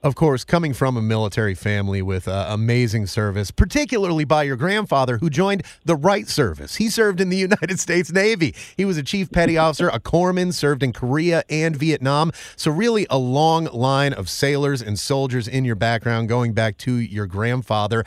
[0.03, 5.19] Of course, coming from a military family with uh, amazing service, particularly by your grandfather
[5.19, 6.77] who joined the right service.
[6.77, 8.55] He served in the United States Navy.
[8.79, 12.33] He was a chief petty officer, a corpsman, served in Korea and Vietnam.
[12.57, 16.95] So, really, a long line of sailors and soldiers in your background going back to
[16.95, 18.07] your grandfather.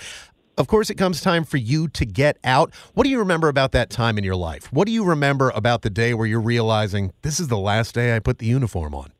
[0.58, 2.74] Of course, it comes time for you to get out.
[2.96, 4.74] What do you remember about that time in your life?
[4.74, 8.16] What do you remember about the day where you're realizing this is the last day
[8.16, 9.12] I put the uniform on?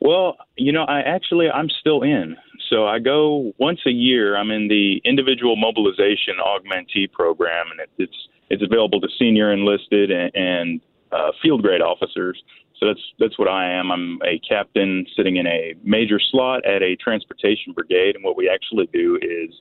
[0.00, 2.36] Well, you know, I actually I'm still in.
[2.70, 4.36] So I go once a year.
[4.36, 10.10] I'm in the individual mobilization augmentee program, and it, it's it's available to senior enlisted
[10.10, 10.80] and, and
[11.12, 12.42] uh, field grade officers.
[12.78, 13.92] So that's that's what I am.
[13.92, 18.48] I'm a captain sitting in a major slot at a transportation brigade, and what we
[18.48, 19.54] actually do is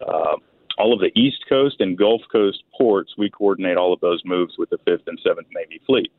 [0.00, 0.36] uh,
[0.76, 3.12] all of the East Coast and Gulf Coast ports.
[3.16, 6.10] We coordinate all of those moves with the Fifth and Seventh Navy Fleet.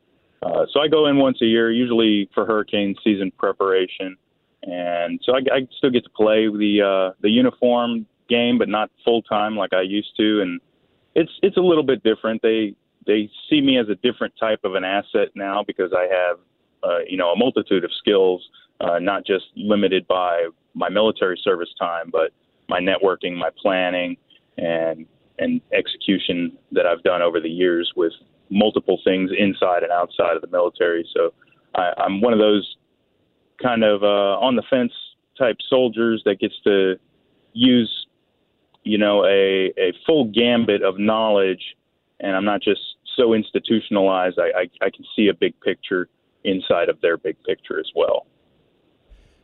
[0.46, 4.16] Uh, so I go in once a year, usually for hurricane season preparation,
[4.62, 8.90] and so I, I still get to play the uh, the uniform game, but not
[9.04, 10.60] full time like I used to, and
[11.16, 12.42] it's it's a little bit different.
[12.42, 16.38] They they see me as a different type of an asset now because I have
[16.84, 18.48] uh, you know a multitude of skills,
[18.80, 22.30] uh, not just limited by my military service time, but
[22.68, 24.16] my networking, my planning,
[24.58, 25.06] and
[25.40, 28.12] and execution that I've done over the years with
[28.50, 31.08] multiple things inside and outside of the military.
[31.14, 31.32] So
[31.74, 32.76] I, I'm one of those
[33.62, 34.92] kind of uh, on the fence
[35.38, 36.96] type soldiers that gets to
[37.52, 38.06] use,
[38.84, 41.62] you know, a, a full gambit of knowledge,
[42.20, 42.80] and I'm not just
[43.16, 44.38] so institutionalized.
[44.38, 46.08] I, I, I can see a big picture
[46.44, 48.26] inside of their big picture as well.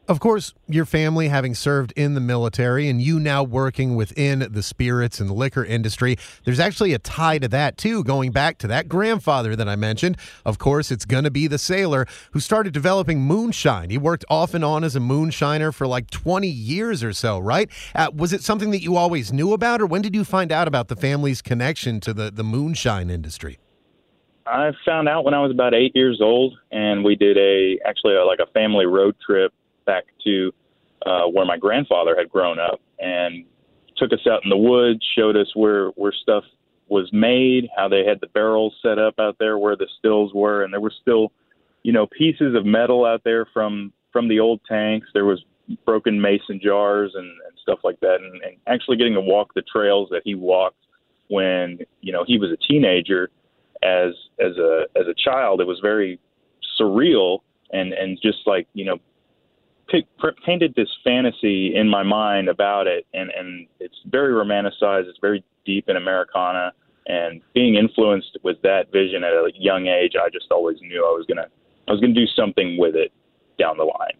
[0.09, 4.63] Of course, your family having served in the military and you now working within the
[4.63, 8.89] spirits and liquor industry, there's actually a tie to that too, going back to that
[8.89, 10.17] grandfather that I mentioned.
[10.45, 13.91] Of course, it's going to be the sailor who started developing moonshine.
[13.91, 17.71] He worked off and on as a moonshiner for like 20 years or so, right?
[17.95, 20.67] Uh, was it something that you always knew about, or when did you find out
[20.67, 23.61] about the family's connection to the, the moonshine industry?
[24.47, 28.17] I found out when I was about eight years old, and we did a actually
[28.17, 29.53] a, like a family road trip
[29.85, 30.53] back to
[31.07, 33.45] uh, where my grandfather had grown up and
[33.97, 36.45] took us out in the woods, showed us where where stuff
[36.89, 40.63] was made, how they had the barrels set up out there, where the stills were,
[40.63, 41.33] and there were still,
[41.83, 45.09] you know, pieces of metal out there from from the old tanks.
[45.15, 45.43] There was
[45.87, 49.63] broken mason jars and, and stuff like that, and, and actually getting to walk the
[49.63, 50.77] trails that he walked
[51.29, 53.31] when you know he was a teenager.
[53.83, 56.21] As as a as a child, it was very
[56.81, 57.41] surreal
[57.73, 58.99] and and just like you know
[60.45, 65.09] painted this fantasy in my mind about it, and and it's very romanticized.
[65.09, 66.73] It's very deep in Americana,
[67.07, 71.11] and being influenced with that vision at a young age, I just always knew I
[71.11, 71.47] was gonna
[71.89, 73.13] I was gonna do something with it
[73.59, 74.17] down the line.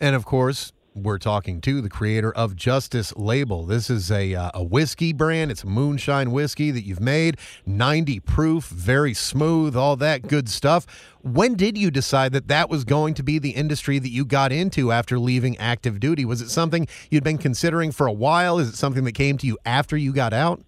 [0.00, 3.64] And of course, we're talking to the creator of Justice Label.
[3.64, 5.50] This is a, uh, a whiskey brand.
[5.50, 10.86] It's moonshine whiskey that you've made, 90 proof, very smooth, all that good stuff.
[11.22, 14.52] When did you decide that that was going to be the industry that you got
[14.52, 16.24] into after leaving active duty?
[16.24, 18.58] Was it something you'd been considering for a while?
[18.58, 20.62] Is it something that came to you after you got out?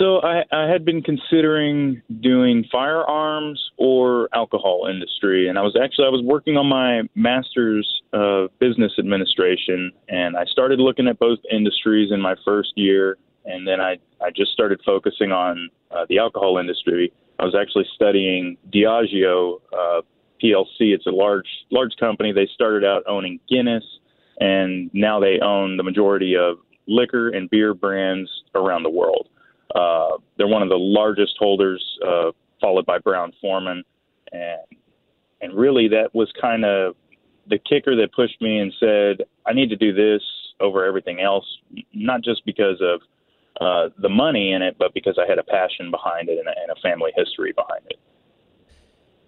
[0.00, 6.06] So I, I had been considering doing firearms or alcohol industry, and I was actually
[6.06, 11.38] I was working on my master's of business administration, and I started looking at both
[11.52, 16.18] industries in my first year, and then I I just started focusing on uh, the
[16.18, 17.12] alcohol industry.
[17.38, 20.00] I was actually studying Diageo uh,
[20.42, 20.94] PLC.
[20.94, 22.32] It's a large large company.
[22.32, 23.84] They started out owning Guinness,
[24.40, 26.56] and now they own the majority of
[26.88, 29.28] liquor and beer brands around the world.
[29.74, 32.30] Uh, they're one of the largest holders, uh,
[32.60, 33.82] followed by Brown Forman,
[34.32, 34.60] and
[35.40, 36.94] and really that was kind of
[37.48, 40.22] the kicker that pushed me and said I need to do this
[40.60, 41.46] over everything else,
[41.94, 43.00] not just because of
[43.60, 46.52] uh, the money in it, but because I had a passion behind it and a,
[46.62, 47.98] and a family history behind it.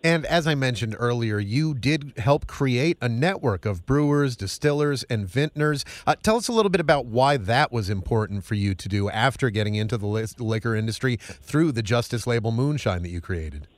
[0.05, 5.29] And as I mentioned earlier, you did help create a network of brewers, distillers, and
[5.29, 5.85] vintners.
[6.07, 9.09] Uh, tell us a little bit about why that was important for you to do
[9.11, 13.69] after getting into the liquor industry through the Justice Label Moonshine that you created.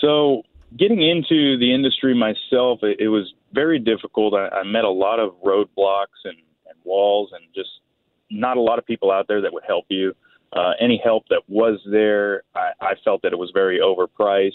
[0.00, 0.42] So,
[0.76, 4.34] getting into the industry myself, it, it was very difficult.
[4.34, 7.70] I, I, met a lot of roadblocks and, and, walls, and just
[8.30, 10.14] not a lot of people out there that would help you.
[10.52, 14.52] Uh, any help that was there, I, I felt that it was very overpriced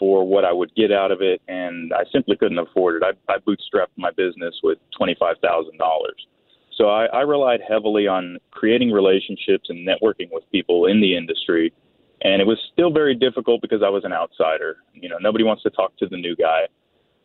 [0.00, 3.02] for what I would get out of it, and I simply couldn't afford it.
[3.04, 6.26] I, I bootstrapped my business with twenty-five thousand dollars,
[6.76, 11.72] so I, I relied heavily on creating relationships and networking with people in the industry,
[12.22, 14.78] and it was still very difficult because I was an outsider.
[14.94, 16.62] You know, nobody wants to talk to the new guy.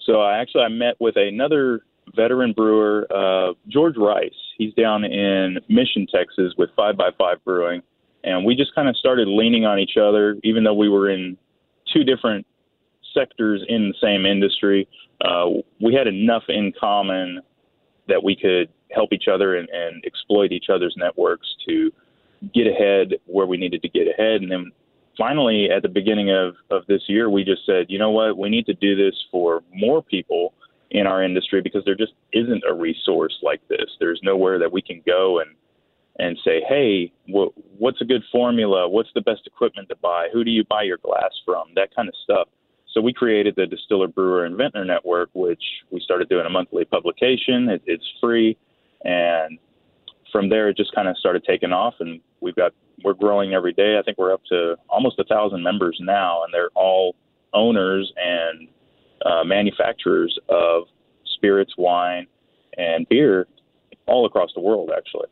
[0.05, 1.85] So I actually I met with another
[2.15, 4.35] veteran brewer, uh, George Rice.
[4.57, 7.81] He's down in Mission, Texas, with Five by Five Brewing,
[8.23, 11.38] and we just kind of started leaning on each other, even though we were in
[11.93, 12.45] two different
[13.17, 14.88] sectors in the same industry,
[15.21, 15.45] uh,
[15.82, 17.41] we had enough in common
[18.08, 21.91] that we could help each other and, and exploit each other's networks to
[22.54, 24.41] get ahead where we needed to get ahead.
[24.41, 24.71] And then
[25.17, 28.49] finally, at the beginning of, of this year, we just said, you know what, we
[28.49, 30.54] need to do this for more people
[30.91, 33.89] in our industry because there just isn't a resource like this.
[33.99, 35.51] There's nowhere that we can go and
[36.17, 38.88] and say, hey, wh- what's a good formula?
[38.88, 40.30] What's the best equipment to buy?
[40.32, 41.67] Who do you buy your glass from?
[41.75, 42.47] That kind of stuff.
[42.95, 46.86] So we created the Distiller Brewer and Vintner Network, which we started doing a monthly
[46.86, 47.67] publication.
[47.67, 48.58] It, it's free,
[49.03, 49.60] and
[50.31, 52.71] from there it just kind of started taking off, and we've got
[53.03, 53.97] we're growing every day.
[53.99, 57.15] I think we're up to almost a thousand members now, and they're all
[57.53, 58.69] owners and
[59.25, 60.84] uh, manufacturers of
[61.36, 62.27] spirits, wine,
[62.78, 63.47] and beer
[64.05, 65.28] all across the world, actually.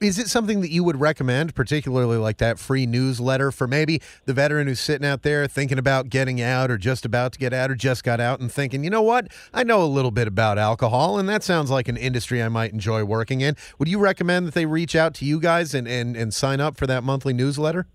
[0.00, 4.34] Is it something that you would recommend, particularly like that free newsletter for maybe the
[4.34, 7.70] veteran who's sitting out there thinking about getting out or just about to get out
[7.70, 10.58] or just got out and thinking, you know what, I know a little bit about
[10.58, 13.56] alcohol and that sounds like an industry I might enjoy working in.
[13.78, 16.76] Would you recommend that they reach out to you guys and, and, and sign up
[16.76, 17.86] for that monthly newsletter?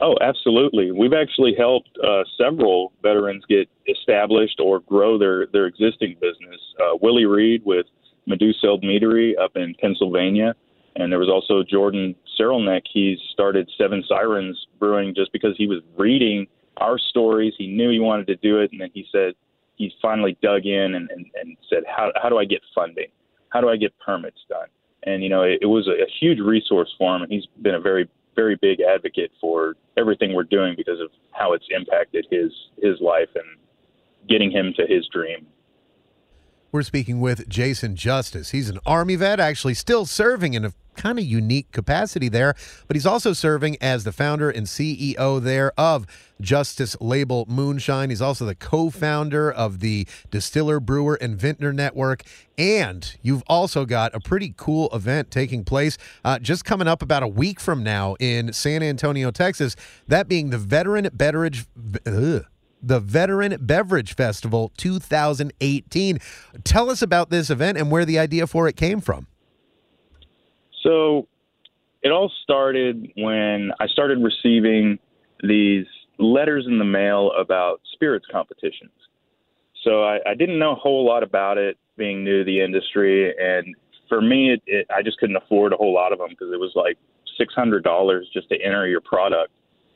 [0.00, 0.90] Oh, absolutely.
[0.90, 6.60] We've actually helped uh, several veterans get established or grow their, their existing business.
[6.80, 7.86] Uh, Willie Reed with
[8.28, 10.54] Meduseld Meadery up in Pennsylvania.
[10.96, 12.82] And there was also Jordan Serelnik.
[12.92, 17.54] He started Seven Sirens Brewing just because he was reading our stories.
[17.56, 18.72] He knew he wanted to do it.
[18.72, 19.34] And then he said,
[19.76, 23.08] he finally dug in and, and, and said, how, how do I get funding?
[23.48, 24.68] How do I get permits done?
[25.04, 27.22] And, you know, it, it was a, a huge resource for him.
[27.22, 31.52] And he's been a very very big advocate for everything we're doing because of how
[31.52, 33.44] it's impacted his his life and
[34.28, 35.46] getting him to his dream.
[36.72, 38.52] We're speaking with Jason Justice.
[38.52, 42.54] He's an Army vet, actually still serving in a kind of unique capacity there,
[42.88, 46.06] but he's also serving as the founder and CEO there of
[46.40, 48.08] Justice Label Moonshine.
[48.08, 52.22] He's also the co founder of the Distiller, Brewer, and Vintner Network.
[52.56, 57.22] And you've also got a pretty cool event taking place uh, just coming up about
[57.22, 59.76] a week from now in San Antonio, Texas.
[60.08, 61.66] That being the Veteran Beverage.
[62.06, 62.46] Ugh,
[62.82, 66.18] the Veteran Beverage Festival 2018.
[66.64, 69.26] Tell us about this event and where the idea for it came from.
[70.82, 71.28] So
[72.02, 74.98] it all started when I started receiving
[75.42, 75.86] these
[76.18, 78.90] letters in the mail about spirits competitions.
[79.84, 83.32] So I, I didn't know a whole lot about it being new to the industry.
[83.38, 83.74] And
[84.08, 86.58] for me, it, it, I just couldn't afford a whole lot of them because it
[86.58, 86.98] was like
[87.40, 89.52] $600 just to enter your product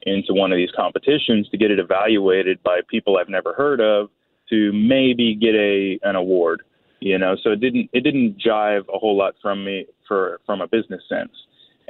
[0.07, 4.09] into one of these competitions to get it evaluated by people I've never heard of
[4.49, 6.63] to maybe get a an award
[7.01, 7.37] you know?
[7.43, 11.03] So it didn't it didn't jive a whole lot from me for from a business
[11.09, 11.33] sense.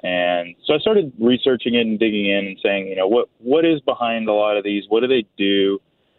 [0.03, 3.65] And so I started researching it and digging in and saying you know what what
[3.65, 4.85] is behind a lot of these?
[4.89, 5.79] What do they do?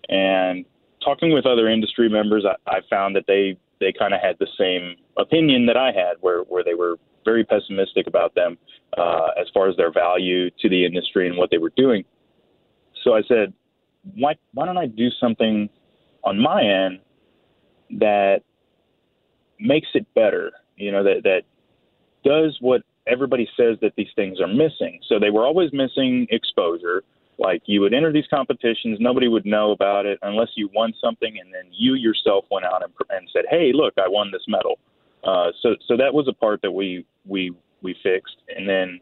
[0.09, 0.65] And
[1.03, 4.47] talking with other industry members I, I found that they they kind of had the
[4.57, 8.57] same opinion that I had where where they were very pessimistic about them
[8.97, 12.03] uh, as far as their value to the industry and what they were doing
[13.03, 13.53] so I said
[14.15, 15.69] why why don't I do something
[16.23, 16.99] on my end
[17.99, 18.41] that
[19.59, 21.41] makes it better, you know, that, that
[22.23, 24.99] does what everybody says that these things are missing.
[25.07, 27.03] So they were always missing exposure.
[27.39, 31.37] Like you would enter these competitions, nobody would know about it unless you won something,
[31.39, 34.79] and then you yourself went out and, and said, "Hey, look, I won this medal."
[35.23, 38.99] Uh, so, so that was a part that we we we fixed, and then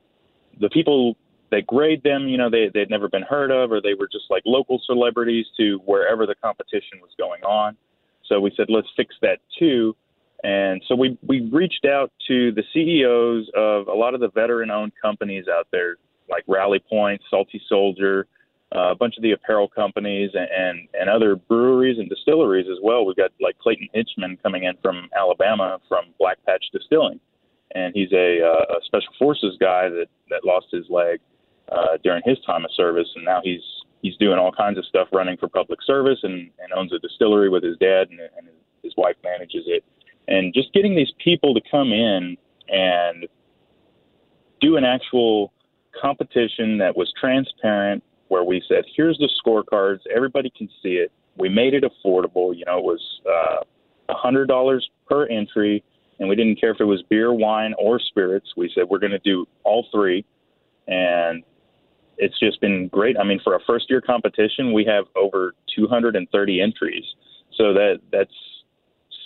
[0.60, 1.16] the people
[1.52, 4.26] that grade them, you know, they they'd never been heard of, or they were just
[4.30, 7.78] like local celebrities to wherever the competition was going on.
[8.26, 9.96] So we said, let's fix that too,
[10.44, 14.94] and so we we reached out to the CEOs of a lot of the veteran-owned
[15.02, 15.98] companies out there,
[16.30, 18.28] like Rally Point, Salty Soldier,
[18.76, 23.06] uh, a bunch of the apparel companies, and, and other breweries and distilleries as well.
[23.06, 27.20] We've got like Clayton Hinchman coming in from Alabama from Black Patch Distilling,
[27.74, 31.20] and he's a, uh, a special forces guy that that lost his leg
[31.72, 33.62] uh, during his time of service, and now he's
[34.02, 37.50] he's doing all kinds of stuff running for public service and, and owns a distillery
[37.50, 38.48] with his dad, and, and
[38.84, 39.84] his wife manages it.
[40.28, 43.28] And just getting these people to come in and
[44.62, 45.52] do an actual
[46.00, 50.00] competition that was transparent where we said here's the scorecards.
[50.14, 51.12] Everybody can see it.
[51.38, 52.56] We made it affordable.
[52.56, 53.64] You know it was uh,
[54.10, 55.84] a uh, hundred dollars per entry
[56.20, 58.54] and we didn't care if it was beer wine or spirits.
[58.56, 60.26] We said we're going to do all three.
[60.88, 61.44] And
[62.18, 63.18] it's just been great.
[63.20, 67.04] I mean for a first year competition we have over 230 entries.
[67.58, 68.34] So that that's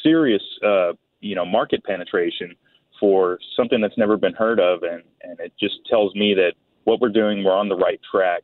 [0.03, 2.55] serious, uh, you know, market penetration
[2.99, 6.99] for something that's never been heard of, and and it just tells me that what
[6.99, 8.43] we're doing, we're on the right track.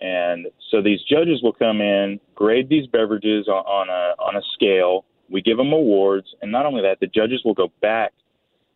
[0.00, 4.42] And so these judges will come in, grade these beverages on, on a on a
[4.54, 5.04] scale.
[5.30, 8.12] We give them awards, and not only that, the judges will go back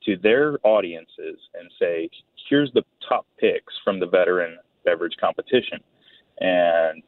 [0.04, 2.08] to their audiences and say,
[2.48, 5.80] "Here's the top picks from the veteran beverage competition,"
[6.40, 7.02] and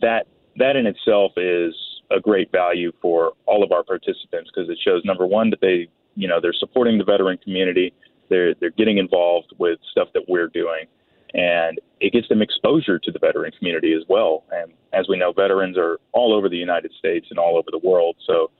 [0.00, 0.26] that
[0.56, 1.74] that in itself is
[2.10, 5.88] a great value for all of our participants because it shows number one that they
[6.14, 7.92] you know they're supporting the veteran community.
[8.28, 10.86] They're they're getting involved with stuff that we're doing.
[11.34, 14.44] And it gets them exposure to the veteran community as well.
[14.50, 17.78] And as we know veterans are all over the United States and all over the
[17.78, 18.16] world.
[18.26, 18.50] So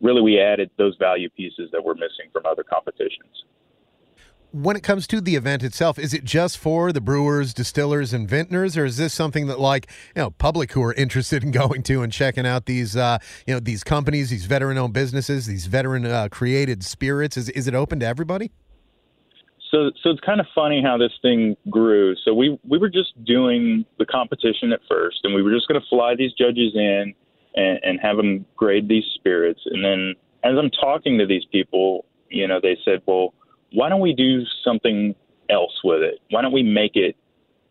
[0.00, 3.44] really we added those value pieces that we're missing from other competitions
[4.52, 8.28] when it comes to the event itself, is it just for the brewers, distillers, and
[8.28, 11.82] vintners, or is this something that like you know public who are interested in going
[11.84, 16.80] to and checking out these uh, you know these companies, these veteran-owned businesses, these veteran-created
[16.80, 17.36] uh, spirits?
[17.36, 18.52] Is is it open to everybody?
[19.70, 22.14] So, so it's kind of funny how this thing grew.
[22.24, 25.80] So we we were just doing the competition at first, and we were just going
[25.80, 27.14] to fly these judges in
[27.54, 29.60] and, and have them grade these spirits.
[29.64, 33.32] And then as I'm talking to these people, you know, they said, well
[33.74, 35.14] why don't we do something
[35.50, 36.20] else with it?
[36.30, 37.16] Why don't we make it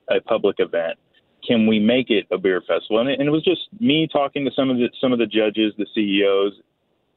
[0.09, 0.97] a public event?
[1.45, 2.99] can we make it a beer festival?
[2.99, 5.25] And it, and it was just me talking to some of the some of the
[5.25, 6.53] judges, the CEOs,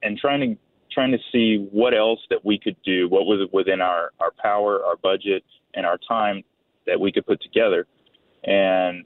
[0.03, 0.57] and trying to
[0.93, 4.85] trying to see what else that we could do, what was within our our power,
[4.85, 6.43] our budget, and our time
[6.87, 7.87] that we could put together.
[8.45, 9.05] And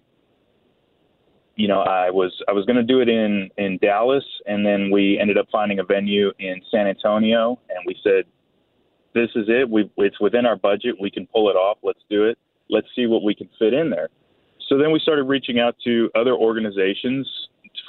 [1.57, 4.91] you know, I was I was going to do it in in Dallas, and then
[4.91, 8.25] we ended up finding a venue in San Antonio, and we said,
[9.19, 9.69] "This is it.
[9.69, 10.95] We it's within our budget.
[11.01, 11.79] We can pull it off.
[11.83, 12.39] Let's do it.
[12.71, 14.09] Let's see what we can fit in there."
[14.69, 17.27] So then we started reaching out to other organizations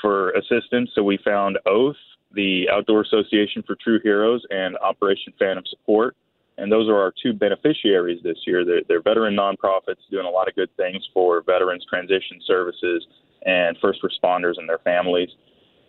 [0.01, 0.89] for assistance.
[0.95, 1.97] So we found Oath,
[2.33, 6.15] the Outdoor Association for True Heroes, and Operation Phantom Support.
[6.57, 8.65] And those are our two beneficiaries this year.
[8.65, 13.05] They're, they're veteran nonprofits doing a lot of good things for veterans transition services
[13.45, 15.29] and first responders and their families.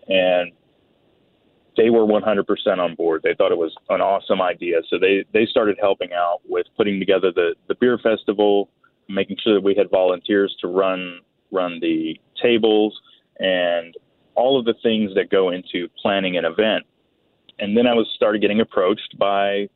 [0.08, 0.52] And
[1.80, 3.22] they were 100% on board.
[3.24, 4.82] They thought it was an awesome idea.
[4.90, 8.68] So they, they started helping out with putting together the, the beer festival,
[9.08, 11.20] making sure that we had volunteers to run
[11.52, 12.96] run the tables
[13.40, 13.96] and
[14.36, 16.84] all of the things that go into planning an event.
[17.58, 19.68] And then I was started getting approached by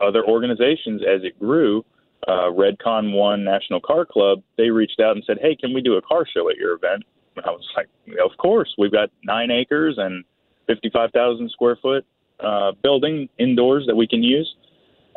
[0.00, 1.84] other organizations as it grew.
[2.26, 5.96] Uh, Redcon One National Car Club, they reached out and said, "Hey, can we do
[5.96, 7.02] a car show at your event?"
[7.36, 7.88] And I was like,
[8.24, 8.72] "Of course.
[8.78, 10.24] We've got nine acres and
[10.70, 12.06] 55,000 square foot
[12.38, 14.54] uh, building indoors that we can use.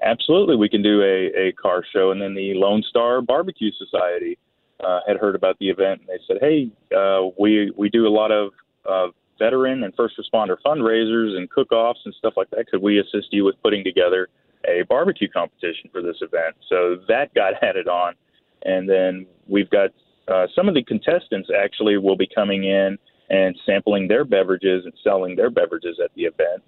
[0.02, 4.38] Absolutely, we can do a, a car show." And then the Lone Star Barbecue Society
[4.84, 8.10] uh, had heard about the event, and they said, "Hey, uh, we we do a
[8.10, 8.52] lot of
[8.90, 12.68] uh, veteran and first responder fundraisers and cook-offs and stuff like that.
[12.70, 14.28] Could we assist you with putting together
[14.68, 18.16] a barbecue competition for this event?" So that got added on,
[18.64, 19.92] and then we've got
[20.28, 22.98] uh, some of the contestants actually will be coming in
[23.30, 26.64] and sampling their beverages and selling their beverages at the event.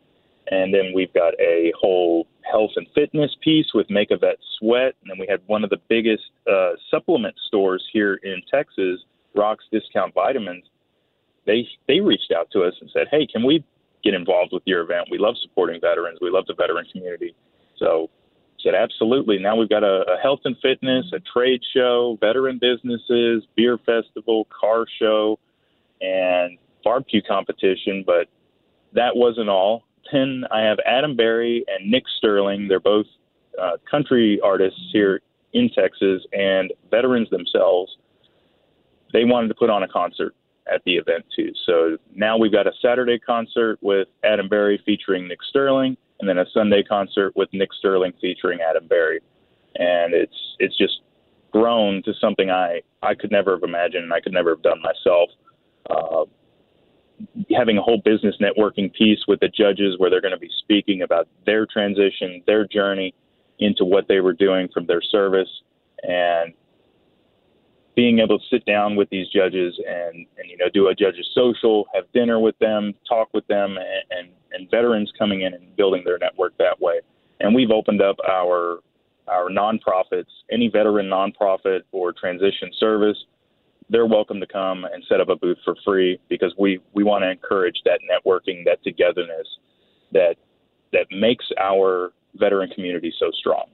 [0.51, 4.93] And then we've got a whole health and fitness piece with Make a Vet Sweat.
[5.01, 9.01] And then we had one of the biggest uh, supplement stores here in Texas,
[9.35, 10.63] Rocks Discount Vitamins.
[11.45, 13.63] They they reached out to us and said, "Hey, can we
[14.03, 15.07] get involved with your event?
[15.11, 16.19] We love supporting veterans.
[16.21, 17.35] We love the veteran community."
[17.77, 18.09] So
[18.63, 23.43] said, "Absolutely." Now we've got a, a health and fitness, a trade show, veteran businesses,
[23.55, 25.37] beer festival, car show,
[26.05, 28.03] and barbecue competition.
[28.05, 28.27] But
[28.93, 32.67] that wasn't all then I have Adam Berry and Nick Sterling.
[32.67, 33.07] They're both
[33.61, 35.21] uh, country artists here
[35.53, 37.97] in Texas and veterans themselves.
[39.13, 40.35] They wanted to put on a concert
[40.71, 41.51] at the event too.
[41.65, 46.37] So now we've got a Saturday concert with Adam Berry featuring Nick Sterling, and then
[46.37, 49.21] a Sunday concert with Nick Sterling featuring Adam Berry.
[49.75, 51.01] And it's it's just
[51.51, 54.05] grown to something I I could never have imagined.
[54.05, 55.29] And I could never have done myself.
[55.89, 56.25] Uh,
[57.55, 61.01] having a whole business networking piece with the judges where they're going to be speaking
[61.01, 63.13] about their transition, their journey
[63.59, 65.49] into what they were doing from their service,
[66.03, 66.53] and
[67.95, 71.27] being able to sit down with these judges and, and you know do a judges
[71.33, 75.75] social, have dinner with them, talk with them, and, and, and veterans coming in and
[75.75, 76.99] building their network that way.
[77.39, 78.79] And we've opened up our
[79.27, 83.17] our nonprofits, any veteran nonprofit or transition service
[83.89, 87.23] they're welcome to come and set up a booth for free because we, we want
[87.23, 89.47] to encourage that networking, that togetherness
[90.11, 90.35] that
[90.93, 93.65] that makes our veteran community so strong.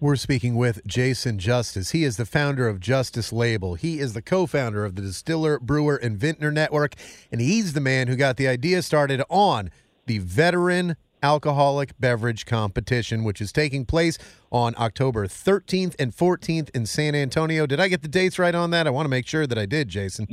[0.00, 1.92] We're speaking with Jason Justice.
[1.92, 3.74] He is the founder of Justice Label.
[3.74, 6.96] He is the co founder of the Distiller, Brewer, and Vintner Network,
[7.30, 9.70] and he's the man who got the idea started on
[10.06, 14.18] the Veteran alcoholic beverage competition, which is taking place
[14.50, 17.66] on October 13th and 14th in San Antonio.
[17.66, 18.86] Did I get the dates right on that?
[18.86, 20.26] I want to make sure that I did, Jason.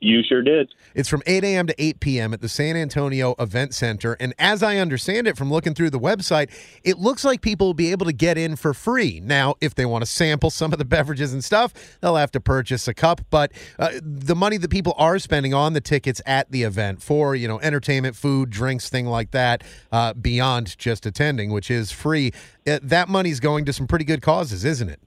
[0.00, 0.72] You sure did.
[0.94, 1.66] It's from 8 a.m.
[1.68, 2.34] to 8 p.m.
[2.34, 4.14] at the San Antonio Event Center.
[4.20, 6.50] And as I understand it from looking through the website,
[6.84, 9.20] it looks like people will be able to get in for free.
[9.24, 12.40] Now, if they want to sample some of the beverages and stuff, they'll have to
[12.40, 13.22] purchase a cup.
[13.30, 17.34] But uh, the money that people are spending on the tickets at the event for,
[17.34, 22.32] you know, entertainment, food, drinks, thing like that, uh, beyond just attending, which is free,
[22.66, 25.00] uh, that money's going to some pretty good causes, isn't it?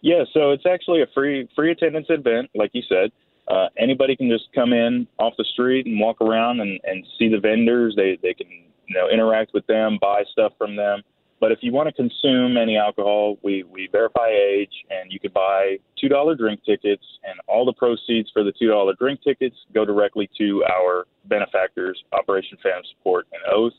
[0.00, 3.10] Yeah, so it's actually a free free attendance event, like you said.
[3.48, 7.28] Uh, anybody can just come in off the street and walk around and, and see
[7.28, 7.94] the vendors.
[7.96, 11.02] They they can you know interact with them, buy stuff from them.
[11.40, 15.30] But if you want to consume any alcohol, we, we verify age, and you can
[15.32, 19.56] buy two dollar drink tickets, and all the proceeds for the two dollar drink tickets
[19.74, 23.74] go directly to our benefactors, Operation Phantom Support and Oath.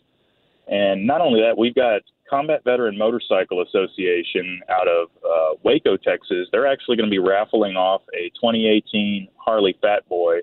[0.68, 6.48] And not only that, we've got Combat Veteran Motorcycle Association out of uh, Waco, Texas.
[6.52, 10.40] They're actually going to be raffling off a 2018 Harley Fat Boy,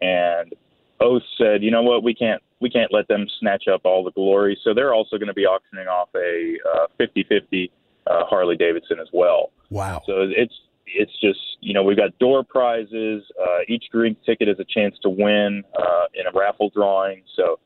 [0.00, 0.52] and
[1.00, 4.12] Oath said, you know what, we can't we can't let them snatch up all the
[4.12, 7.70] glory, so they're also going to be auctioning off a uh, 50-50
[8.06, 9.50] uh, Harley Davidson as well.
[9.70, 10.02] Wow!
[10.06, 10.54] So it's
[10.86, 13.22] it's just you know we've got door prizes.
[13.40, 17.22] Uh, each drink ticket is a chance to win uh, in a raffle drawing.
[17.36, 17.58] So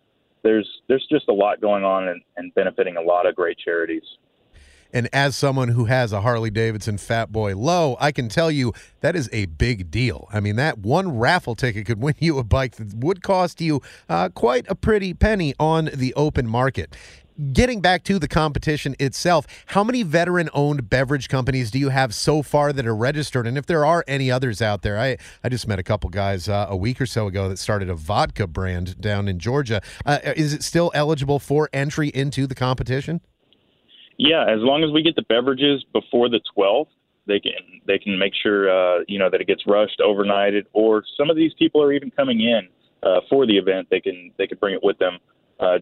[0.46, 4.04] there's there's just a lot going on and, and benefiting a lot of great charities.
[4.92, 8.72] And as someone who has a Harley Davidson Fat Boy Low, I can tell you
[9.00, 10.28] that is a big deal.
[10.32, 13.82] I mean, that one raffle ticket could win you a bike that would cost you
[14.08, 16.96] uh, quite a pretty penny on the open market
[17.52, 22.14] getting back to the competition itself, how many veteran owned beverage companies do you have
[22.14, 23.46] so far that are registered?
[23.46, 26.48] And if there are any others out there, I, I just met a couple guys
[26.48, 29.80] uh, a week or so ago that started a vodka brand down in Georgia.
[30.04, 33.20] Uh, is it still eligible for entry into the competition?
[34.18, 36.88] Yeah, as long as we get the beverages before the 12th,
[37.26, 37.52] they can
[37.86, 41.36] they can make sure uh, you know that it gets rushed, overnighted, or some of
[41.36, 42.68] these people are even coming in
[43.02, 43.88] uh, for the event.
[43.90, 45.18] They can they can bring it with them.
[45.58, 45.78] Uh,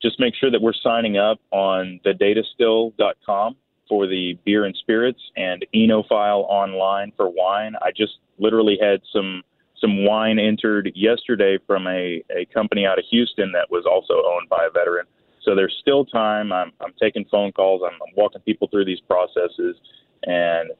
[0.00, 3.56] just make sure that we're signing up on thedatastill.com
[3.88, 7.74] for the beer and spirits and Enophile online for wine.
[7.82, 9.42] I just literally had some
[9.80, 14.48] some wine entered yesterday from a, a company out of Houston that was also owned
[14.48, 15.06] by a veteran.
[15.44, 16.52] So there's still time.
[16.52, 17.82] I'm, I'm taking phone calls.
[17.84, 19.76] I'm, I'm walking people through these processes,
[20.24, 20.70] and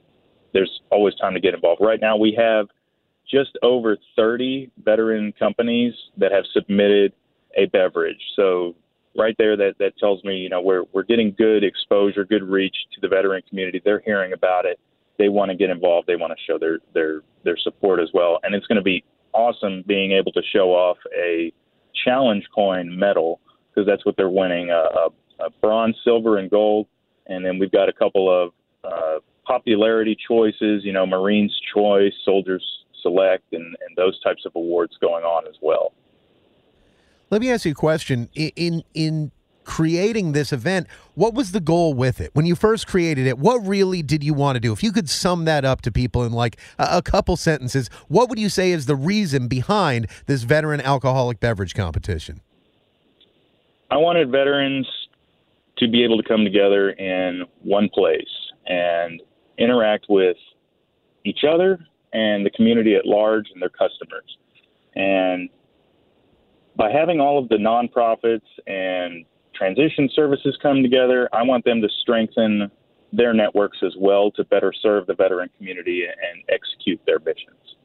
[0.52, 1.80] there's always time to get involved.
[1.80, 2.66] Right now, we have
[3.30, 7.12] just over 30 veteran companies that have submitted
[7.56, 8.20] a beverage.
[8.34, 8.74] So
[9.16, 12.76] right there that that tells me you know we're we're getting good exposure, good reach
[12.94, 13.80] to the veteran community.
[13.84, 14.78] They're hearing about it.
[15.18, 16.06] They want to get involved.
[16.06, 18.38] They want to show their their their support as well.
[18.42, 21.52] And it's going to be awesome being able to show off a
[22.04, 23.40] challenge coin medal
[23.70, 26.86] because that's what they're winning a, a, bronze, silver, and gold.
[27.26, 28.52] And then we've got a couple of
[28.84, 32.64] uh, popularity choices, you know, Marines Choice, Soldiers
[33.02, 35.92] Select, and, and those types of awards going on as well.
[37.30, 38.28] Let me ask you a question.
[38.34, 39.32] In in
[39.64, 42.30] creating this event, what was the goal with it?
[42.32, 44.72] When you first created it, what really did you want to do?
[44.72, 48.30] If you could sum that up to people in like a, a couple sentences, what
[48.30, 52.40] would you say is the reason behind this veteran alcoholic beverage competition?
[53.90, 54.88] I wanted veterans
[55.78, 58.24] to be able to come together in one place
[58.66, 59.20] and
[59.58, 60.36] interact with
[61.24, 61.78] each other
[62.12, 64.36] and the community at large and their customers.
[64.94, 65.50] And
[66.78, 71.88] by having all of the nonprofits and transition services come together, I want them to
[72.00, 72.70] strengthen
[73.12, 77.77] their networks as well to better serve the veteran community and execute their missions.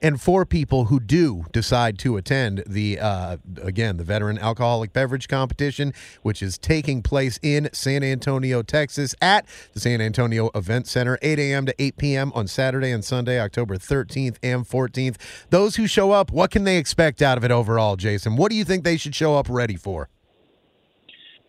[0.00, 5.28] And for people who do decide to attend the, uh, again, the Veteran Alcoholic Beverage
[5.28, 5.92] Competition,
[6.22, 11.38] which is taking place in San Antonio, Texas, at the San Antonio Event Center, 8
[11.38, 11.66] a.m.
[11.66, 12.32] to 8 p.m.
[12.34, 15.16] on Saturday and Sunday, October 13th and 14th.
[15.50, 18.36] Those who show up, what can they expect out of it overall, Jason?
[18.36, 20.08] What do you think they should show up ready for?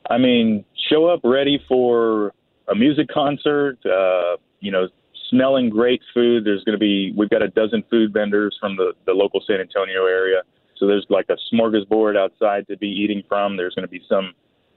[0.10, 2.34] I mean, show up ready for
[2.68, 4.88] a music concert, uh, you know,
[5.30, 6.46] smelling great food.
[6.46, 9.60] There's going to be we've got a dozen food vendors from the the local San
[9.60, 10.42] Antonio area.
[10.78, 13.58] So there's like a smorgasbord outside to be eating from.
[13.58, 14.34] There's going to be some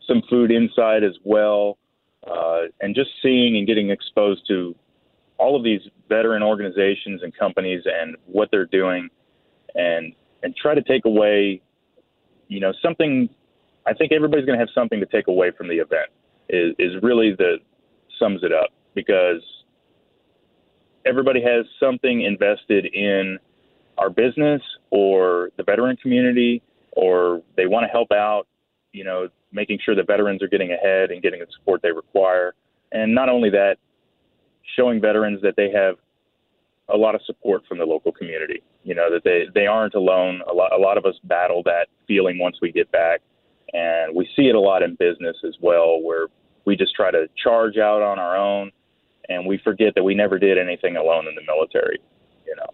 [0.06, 1.78] some food inside as well,
[2.26, 4.74] uh, and just seeing and getting exposed to
[5.38, 9.08] all of these veteran organizations and companies and what they're doing,
[9.74, 11.62] and and try to take away,
[12.48, 13.28] you know, something.
[13.86, 16.10] I think everybody's going to have something to take away from the event.
[16.48, 17.58] Is is really the
[18.18, 19.42] sums it up because
[21.04, 23.38] everybody has something invested in
[23.98, 28.46] our business or the veteran community, or they want to help out,
[28.92, 32.54] you know, making sure the veterans are getting ahead and getting the support they require.
[32.90, 33.76] And not only that,
[34.76, 35.96] showing veterans that they have
[36.88, 38.62] a lot of support from the local community.
[38.84, 40.42] You know that they they aren't alone.
[40.50, 43.20] A lot a lot of us battle that feeling once we get back,
[43.72, 46.26] and we see it a lot in business as well, where
[46.64, 48.70] we just try to charge out on our own
[49.28, 51.98] and we forget that we never did anything alone in the military.
[52.46, 52.66] You know.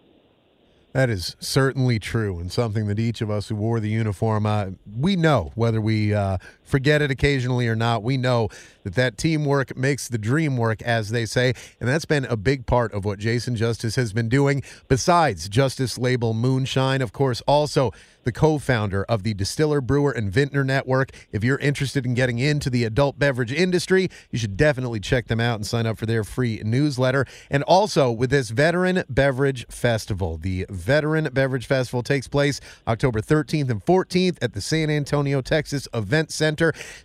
[0.92, 4.70] That is certainly true, and something that each of us who wore the uniform, uh,
[4.98, 6.38] we know whether we uh,
[6.68, 8.02] forget it occasionally or not.
[8.02, 8.48] We know
[8.84, 12.66] that that teamwork makes the dream work, as they say, and that's been a big
[12.66, 14.62] part of what Jason Justice has been doing.
[14.88, 17.92] Besides Justice Label Moonshine, of course, also
[18.28, 21.12] the co founder of the Distiller, Brewer, and Vintner Network.
[21.32, 25.40] If you're interested in getting into the adult beverage industry, you should definitely check them
[25.40, 27.24] out and sign up for their free newsletter.
[27.50, 33.70] And also with this Veteran Beverage Festival, the Veteran Beverage Festival takes place October 13th
[33.70, 36.57] and 14th at the San Antonio, Texas Event Center.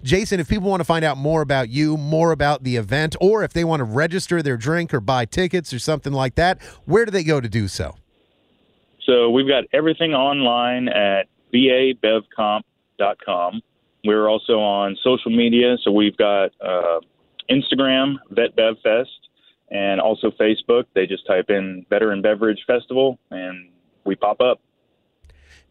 [0.04, 3.44] Jason, if people want to find out more about you, more about the event, or
[3.44, 7.06] if they want to register their drink or buy tickets or something like that, where
[7.06, 7.96] do they go to do so?
[9.06, 13.62] So we've got everything online at vabevcomp.com.
[14.06, 15.78] We're also on social media.
[15.84, 17.00] So we've got uh,
[17.50, 19.08] Instagram, VetBevFest,
[19.72, 20.86] and also Facebook.
[20.94, 23.70] They just type in Veteran Beverage Festival, and
[24.06, 24.60] we pop up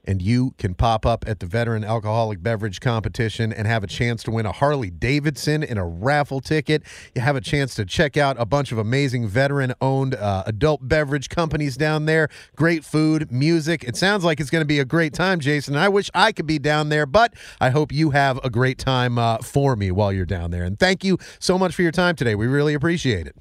[0.05, 4.22] and you can pop up at the Veteran Alcoholic Beverage Competition and have a chance
[4.24, 6.82] to win a Harley Davidson and a raffle ticket.
[7.14, 10.86] You have a chance to check out a bunch of amazing veteran owned uh, adult
[10.88, 12.28] beverage companies down there.
[12.57, 13.84] Great food, music.
[13.84, 15.76] It sounds like it's going to be a great time, Jason.
[15.76, 19.18] I wish I could be down there, but I hope you have a great time
[19.18, 20.64] uh, for me while you're down there.
[20.64, 22.34] And thank you so much for your time today.
[22.34, 23.36] We really appreciate it.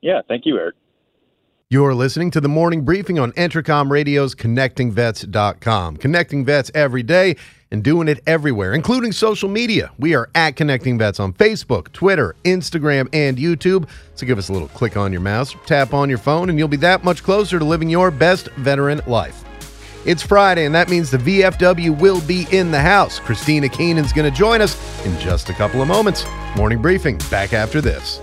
[0.00, 0.76] Yeah, thank you, Eric.
[1.70, 5.98] You're listening to the morning briefing on Entercom Radio's ConnectingVets.com.
[5.98, 7.36] Connecting vets every day
[7.70, 9.90] and doing it everywhere, including social media.
[9.98, 13.86] We are at Connecting Vets on Facebook, Twitter, Instagram, and YouTube.
[14.14, 16.68] So give us a little click on your mouse, tap on your phone, and you'll
[16.68, 19.44] be that much closer to living your best veteran life.
[20.06, 23.18] It's Friday, and that means the VFW will be in the house.
[23.18, 26.24] Christina Keenan's going to join us in just a couple of moments.
[26.56, 28.22] Morning briefing back after this.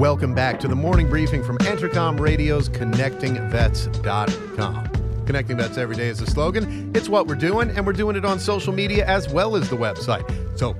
[0.00, 5.26] Welcome back to the morning briefing from Entercom Radio's ConnectingVets.com.
[5.26, 6.90] Connecting Vets every day is the slogan.
[6.94, 9.76] It's what we're doing, and we're doing it on social media as well as the
[9.76, 10.26] website.
[10.58, 10.74] So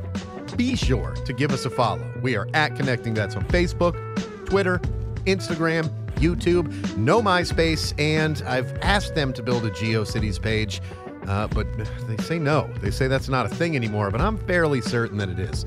[0.57, 2.03] be sure to give us a follow.
[2.23, 3.93] We are at Connecting Vets on Facebook,
[4.47, 4.79] Twitter,
[5.27, 10.81] Instagram, YouTube, no MySpace, and I've asked them to build a GeoCities page,
[11.27, 11.67] uh, but
[12.09, 12.71] they say no.
[12.81, 15.67] They say that's not a thing anymore, but I'm fairly certain that it is.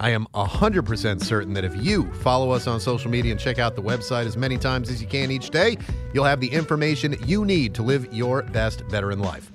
[0.00, 3.74] I am 100% certain that if you follow us on social media and check out
[3.74, 5.76] the website as many times as you can each day,
[6.14, 9.50] you'll have the information you need to live your best veteran life.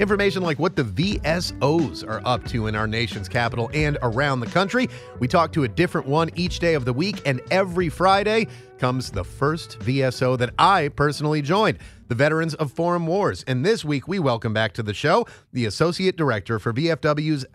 [0.00, 4.46] Information like what the VSOs are up to in our nation's capital and around the
[4.46, 4.88] country.
[5.20, 9.10] We talk to a different one each day of the week, and every Friday comes
[9.10, 11.78] the first VSO that I personally joined,
[12.08, 13.44] the Veterans of Foreign Wars.
[13.46, 17.46] And this week, we welcome back to the show the Associate Director for VFW's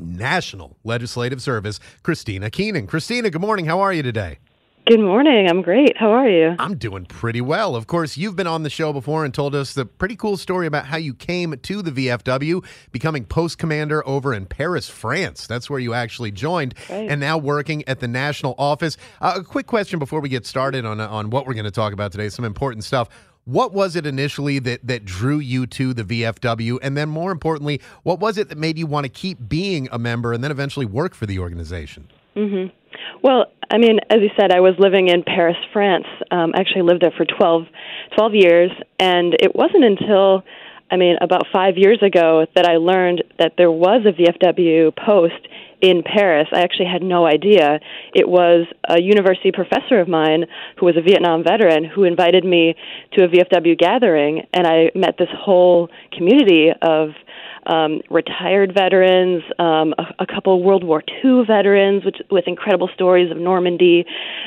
[0.00, 2.86] National Legislative Service, Christina Keenan.
[2.86, 3.66] Christina, good morning.
[3.66, 4.38] How are you today?
[4.84, 5.48] Good morning.
[5.48, 5.96] I'm great.
[5.96, 6.56] How are you?
[6.58, 7.76] I'm doing pretty well.
[7.76, 10.66] Of course, you've been on the show before and told us the pretty cool story
[10.66, 15.46] about how you came to the VFW, becoming post commander over in Paris, France.
[15.46, 17.08] That's where you actually joined, right.
[17.08, 18.96] and now working at the national office.
[19.20, 21.92] Uh, a quick question before we get started on on what we're going to talk
[21.92, 22.28] about today.
[22.28, 23.08] Some important stuff.
[23.44, 27.80] What was it initially that that drew you to the VFW, and then more importantly,
[28.04, 30.86] what was it that made you want to keep being a member and then eventually
[30.86, 32.08] work for the organization?
[32.36, 32.74] Mm-hmm.
[33.22, 36.06] Well, I mean, as you said, I was living in Paris, France.
[36.30, 37.64] Um, I actually lived there for 12,
[38.16, 40.44] 12 years, and it wasn't until
[40.92, 45.48] I mean, about five years ago, that I learned that there was a VFW post
[45.82, 46.46] in Paris.
[46.52, 47.80] I actually had no idea.
[48.14, 50.46] It was a university professor of mine
[50.78, 52.76] who was a Vietnam veteran who invited me
[53.14, 57.10] to a VFW gathering, and I met this whole community of
[57.66, 63.30] um, retired veterans, um, a, a couple World War II veterans, which, with incredible stories
[63.30, 64.04] of Normandy,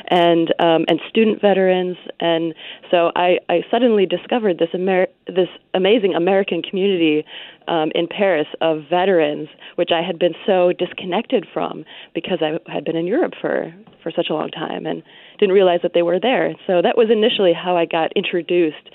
[0.08, 1.96] and um, and student veterans.
[2.20, 2.54] And
[2.90, 7.24] so I, I suddenly discovered this Amer- this amazing American community
[7.68, 12.84] um, in Paris of veterans, which I had been so disconnected from because I had
[12.84, 15.02] been in Europe for for such a long time and
[15.38, 16.54] didn't realize that they were there.
[16.66, 18.90] So that was initially how I got introduced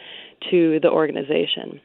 [0.49, 1.81] to the organization.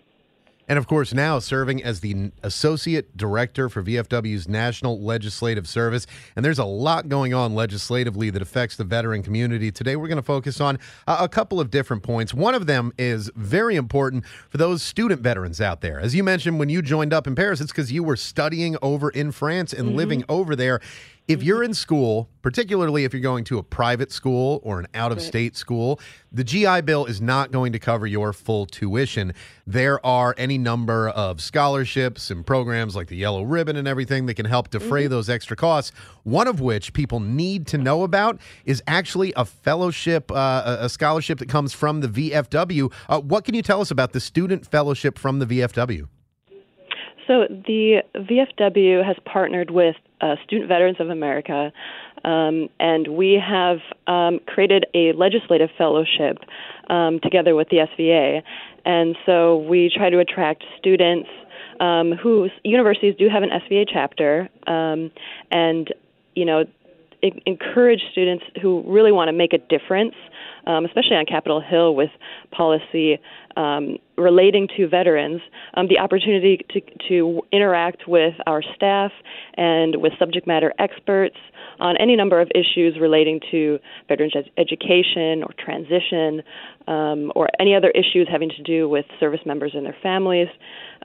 [0.69, 6.07] And of course, now serving as the Associate Director for VFW's National Legislative Service.
[6.35, 9.71] And there's a lot going on legislatively that affects the veteran community.
[9.71, 12.35] Today, we're going to focus on a couple of different points.
[12.35, 16.01] One of them is very important for those student veterans out there.
[16.01, 19.11] As you mentioned, when you joined up in Paris, it's because you were studying over
[19.11, 19.97] in France and mm-hmm.
[19.97, 20.81] living over there.
[21.29, 25.11] If you're in school, particularly if you're going to a private school or an out
[25.11, 25.99] of state school,
[26.31, 29.33] the GI Bill is not going to cover your full tuition.
[29.66, 34.35] There are any number of scholarships and programs like the Yellow Ribbon and everything that
[34.35, 35.11] can help defray mm-hmm.
[35.11, 35.91] those extra costs.
[36.22, 41.41] One of which people need to know about is actually a fellowship, uh, a scholarship
[41.41, 42.93] that comes from the VFW.
[43.09, 46.07] Uh, what can you tell us about the student fellowship from the VFW?
[47.27, 51.73] So the VFW has partnered with uh, Student Veterans of America,
[52.25, 56.39] um, and we have um, created a legislative fellowship
[56.89, 58.43] um, together with the SVA.
[58.85, 61.29] And so we try to attract students
[61.81, 65.11] um, whose universities do have an SVA chapter, um,
[65.51, 65.93] and
[66.35, 66.64] you know,
[67.23, 70.14] encourage students who really want to make a difference,
[70.67, 72.11] um, especially on Capitol Hill with
[72.51, 73.19] policy
[73.57, 75.41] um, relating to veterans,
[75.75, 79.11] um, the opportunity to, to interact with our staff
[79.55, 81.37] and with subject matter experts
[81.81, 83.79] on any number of issues relating to
[84.09, 86.43] veterans ed- education or transition
[86.87, 90.49] um, or any other issues having to do with service members and their families,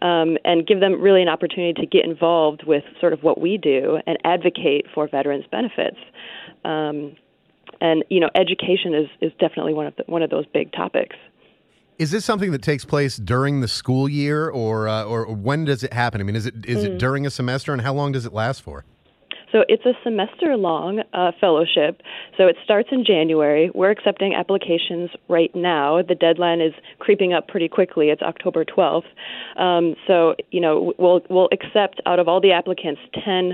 [0.02, 3.58] um, and give them really an opportunity to get involved with sort of what we
[3.58, 5.98] do and advocate for veterans' benefits.
[6.64, 7.16] Um,
[7.80, 11.16] and you know, education is, is definitely one of the, one of those big topics.
[12.02, 15.84] Is this something that takes place during the school year, or uh, or when does
[15.84, 16.20] it happen?
[16.20, 16.88] I mean, is it is Mm.
[16.88, 18.86] it during a semester, and how long does it last for?
[19.52, 22.02] So it's a semester long uh, fellowship.
[22.38, 23.70] So it starts in January.
[23.76, 26.02] We're accepting applications right now.
[26.02, 28.10] The deadline is creeping up pretty quickly.
[28.10, 29.04] It's October 12th.
[29.58, 33.54] Um, so you know we'll we'll accept out of all the applicants 10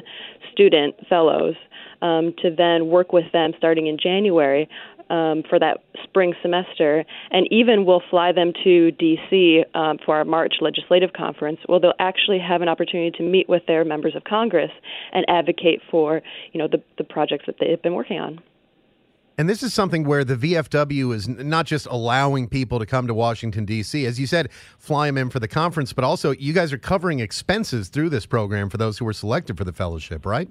[0.54, 1.56] student fellows
[2.02, 4.70] um, to then work with them starting in January.
[5.10, 9.64] Um, for that spring semester, and even we'll fly them to D.C.
[9.74, 13.66] Um, for our March legislative conference, where they'll actually have an opportunity to meet with
[13.68, 14.72] their members of Congress
[15.14, 18.42] and advocate for, you know, the, the projects that they've been working on.
[19.40, 23.14] And this is something where the VFW is not just allowing people to come to
[23.14, 26.74] Washington, D.C., as you said, fly them in for the conference, but also you guys
[26.74, 30.50] are covering expenses through this program for those who are selected for the fellowship, right?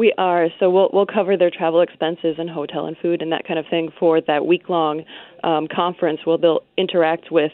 [0.00, 0.48] We are.
[0.58, 3.66] So we'll we'll cover their travel expenses and hotel and food and that kind of
[3.68, 5.04] thing for that week long
[5.44, 6.20] um, conference.
[6.24, 7.52] Where they'll interact with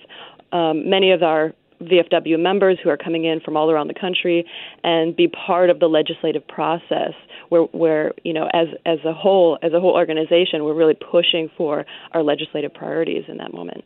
[0.53, 4.47] um, many of our VFW members who are coming in from all around the country
[4.84, 7.14] and be part of the legislative process.
[7.49, 11.51] Where where you know as as a whole as a whole organization, we're really pushing
[11.57, 13.82] for our legislative priorities in that moment.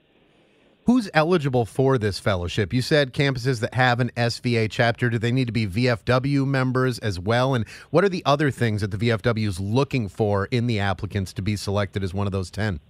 [0.91, 2.73] Who's eligible for this fellowship?
[2.73, 5.09] You said campuses that have an SVA chapter.
[5.09, 7.55] Do they need to be VFW members as well?
[7.55, 11.33] And what are the other things that the VFW is looking for in the applicants
[11.35, 12.81] to be selected as one of those 10?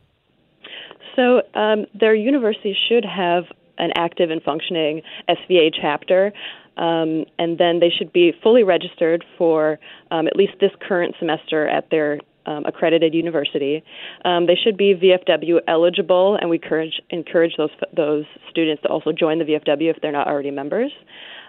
[1.14, 3.44] So um, their university should have
[3.76, 6.32] an active and functioning SVA chapter.
[6.78, 9.78] Um, and then they should be fully registered for
[10.10, 13.82] um, at least this current semester at their um, accredited university.
[14.24, 19.12] Um, they should be VFW eligible, and we encourage encourage those those students to also
[19.12, 20.92] join the VFW if they're not already members.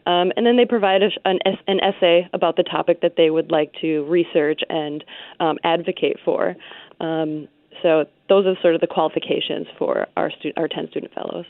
[0.05, 3.51] Um, and then they provide a, an, an essay about the topic that they would
[3.51, 5.03] like to research and
[5.39, 6.55] um, advocate for.
[6.99, 7.47] Um,
[7.83, 11.45] so those are sort of the qualifications for our our 10 student fellows.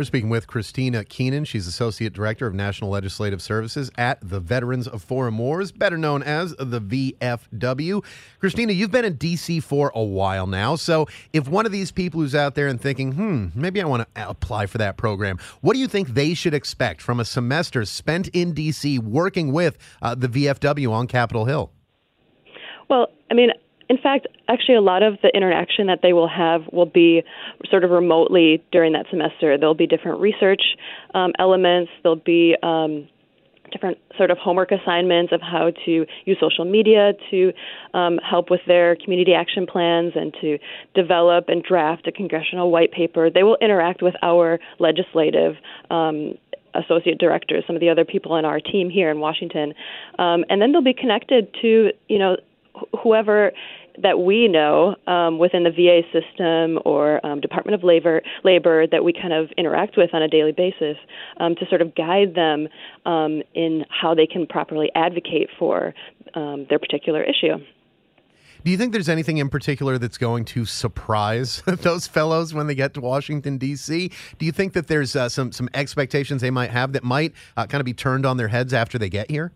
[0.00, 1.44] We're speaking with Christina Keenan.
[1.44, 6.22] She's Associate Director of National Legislative Services at the Veterans of Foreign Wars, better known
[6.22, 8.02] as the VFW.
[8.38, 9.60] Christina, you've been in D.C.
[9.60, 10.74] for a while now.
[10.74, 14.08] So if one of these people who's out there and thinking, hmm, maybe I want
[14.14, 17.84] to apply for that program, what do you think they should expect from a semester
[17.84, 18.98] spent in D.C.
[19.00, 21.72] working with uh, the VFW on Capitol Hill?
[22.88, 23.50] Well, I mean,
[23.90, 27.24] in fact, actually, a lot of the interaction that they will have will be
[27.68, 29.58] sort of remotely during that semester.
[29.58, 30.62] There'll be different research
[31.12, 31.90] um, elements.
[32.04, 33.08] There'll be um,
[33.72, 37.52] different sort of homework assignments of how to use social media to
[37.92, 40.58] um, help with their community action plans and to
[40.94, 43.28] develop and draft a congressional white paper.
[43.28, 45.56] They will interact with our legislative
[45.90, 46.34] um,
[46.74, 49.74] associate directors, some of the other people on our team here in Washington,
[50.20, 52.36] um, and then they'll be connected to you know
[52.76, 53.52] wh- whoever
[53.98, 59.04] that we know um, within the VA system or um, Department of Labor, labor that
[59.04, 60.96] we kind of interact with on a daily basis
[61.38, 62.68] um, to sort of guide them
[63.06, 65.94] um, in how they can properly advocate for
[66.34, 67.56] um, their particular issue.
[68.64, 72.74] Do you think there's anything in particular that's going to surprise those fellows when they
[72.74, 74.10] get to Washington D.C.?
[74.38, 77.66] Do you think that there's uh, some some expectations they might have that might uh,
[77.66, 79.52] kind of be turned on their heads after they get here?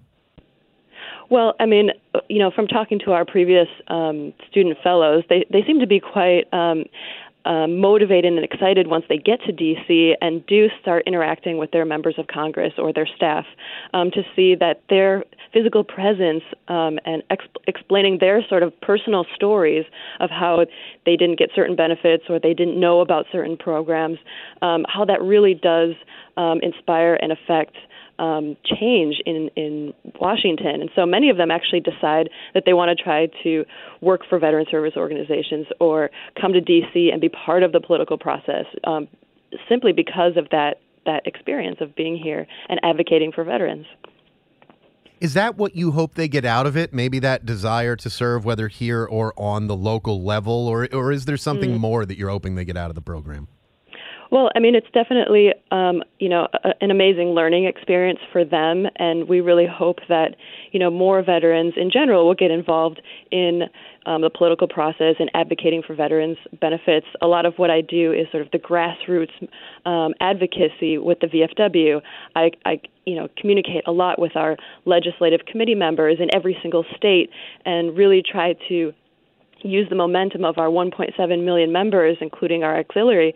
[1.30, 1.90] Well, I mean,
[2.28, 6.00] you know, from talking to our previous um, student fellows, they they seem to be
[6.00, 6.84] quite um,
[7.44, 11.84] uh, motivated and excited once they get to DC and do start interacting with their
[11.84, 13.44] members of Congress or their staff
[13.92, 19.26] um, to see that their physical presence um, and ex- explaining their sort of personal
[19.34, 19.84] stories
[20.20, 20.64] of how
[21.04, 24.18] they didn't get certain benefits or they didn't know about certain programs,
[24.62, 25.94] um, how that really does
[26.36, 27.76] um, inspire and affect
[28.18, 30.80] um, change in, in Washington.
[30.80, 33.64] And so many of them actually decide that they want to try to
[34.00, 36.10] work for veteran service organizations or
[36.40, 37.10] come to D.C.
[37.10, 39.08] and be part of the political process um,
[39.68, 43.86] simply because of that, that experience of being here and advocating for veterans.
[45.20, 46.92] Is that what you hope they get out of it?
[46.92, 51.24] Maybe that desire to serve, whether here or on the local level, or or is
[51.24, 53.48] there something more that you're hoping they get out of the program?
[54.34, 58.86] Well, I mean, it's definitely um, you know a, an amazing learning experience for them,
[58.96, 60.34] and we really hope that
[60.72, 63.62] you know more veterans in general will get involved in
[64.06, 67.06] um, the political process and advocating for veterans benefits.
[67.22, 69.30] A lot of what I do is sort of the grassroots
[69.86, 72.00] um, advocacy with the VFW.
[72.34, 76.84] I, I you know communicate a lot with our legislative committee members in every single
[76.96, 77.30] state
[77.64, 78.92] and really try to
[79.64, 83.34] use the momentum of our 1.7 million members, including our auxiliary,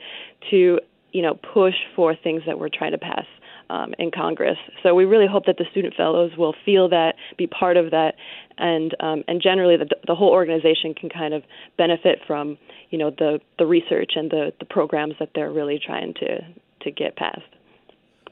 [0.50, 0.78] to
[1.12, 3.24] you know push for things that we're trying to pass
[3.70, 4.58] um, in Congress.
[4.82, 8.14] So we really hope that the student fellows will feel that, be part of that,
[8.56, 11.42] and um, and generally the, the whole organization can kind of
[11.76, 12.58] benefit from
[12.90, 16.40] you know the the research and the the programs that they're really trying to
[16.82, 17.42] to get passed.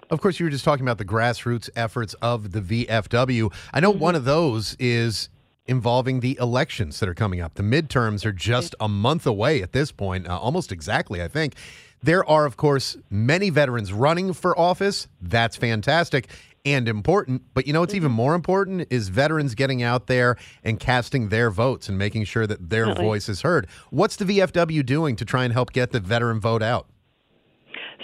[0.08, 3.52] Of course, you were just talking about the grassroots efforts of the VFW.
[3.72, 4.00] I know mm-hmm.
[4.00, 5.28] one of those is
[5.68, 7.54] involving the elections that are coming up.
[7.54, 11.54] The midterms are just a month away at this point, uh, almost exactly, I think.
[12.02, 15.08] There are, of course, many veterans running for office.
[15.20, 16.28] That's fantastic
[16.66, 17.42] and important.
[17.54, 18.16] But you know what's even mm-hmm.
[18.16, 22.68] more important is veterans getting out there and casting their votes and making sure that
[22.68, 23.04] their Definitely.
[23.04, 23.68] voice is heard.
[23.90, 26.88] What's the VFW doing to try and help get the veteran vote out?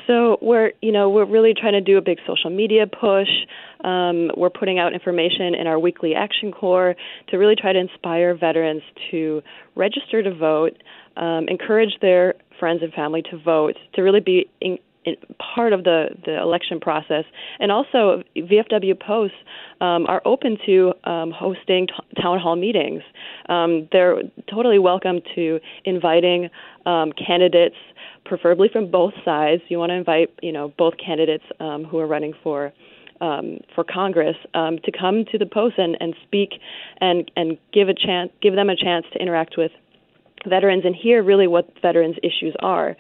[0.07, 3.29] So we're, you know, we're really trying to do a big social media push.
[3.85, 6.95] Um, we're putting out information in our weekly action corps
[7.29, 9.43] to really try to inspire veterans to
[9.75, 10.83] register to vote,
[11.17, 15.85] um, encourage their friends and family to vote, to really be in, in part of
[15.85, 17.25] the, the election process.
[17.59, 19.37] And also, VFW posts
[19.81, 23.03] um, are open to um, hosting t- town hall meetings.
[23.49, 26.51] Um, they're totally welcome to inviting
[26.87, 27.77] um, candidates
[28.25, 29.63] preferably from both sides.
[29.69, 32.73] You want to invite, you know, both candidates um, who are running for
[33.21, 36.51] um, for Congress um, to come to the post and, and speak
[37.01, 39.71] and and give a chance, give them a chance to interact with
[40.49, 42.97] veterans and hear really what veterans' issues are.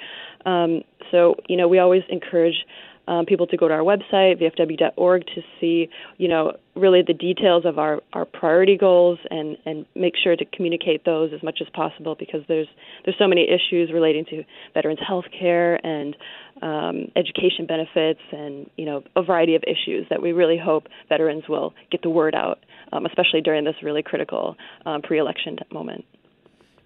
[0.46, 2.64] Um, so, you know, we always encourage
[3.09, 5.88] um, people to go to our website, vfw.org, to see,
[6.18, 10.44] you know, really the details of our, our priority goals and, and make sure to
[10.44, 12.68] communicate those as much as possible because there's
[13.05, 14.42] there's so many issues relating to
[14.72, 16.16] veterans' health care and
[16.62, 21.44] um, education benefits and you know a variety of issues that we really hope veterans
[21.48, 22.61] will get the word out,
[22.92, 26.05] um, especially during this really critical um, pre-election moment.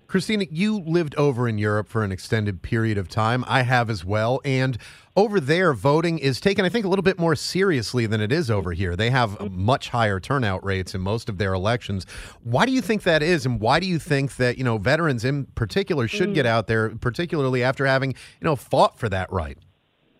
[0.06, 3.44] Christina, you lived over in Europe for an extended period of time.
[3.48, 4.40] I have as well.
[4.44, 4.78] And
[5.16, 8.50] over there, voting is taken, I think, a little bit more seriously than it is
[8.50, 8.94] over here.
[8.94, 12.06] They have much higher turnout rates in most of their elections.
[12.44, 13.46] Why do you think that is?
[13.46, 16.34] And why do you think that, you know, veterans in particular should mm.
[16.34, 19.58] get out there, particularly after having, you know, fought for that right?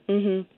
[0.09, 0.49] Mm-hmm.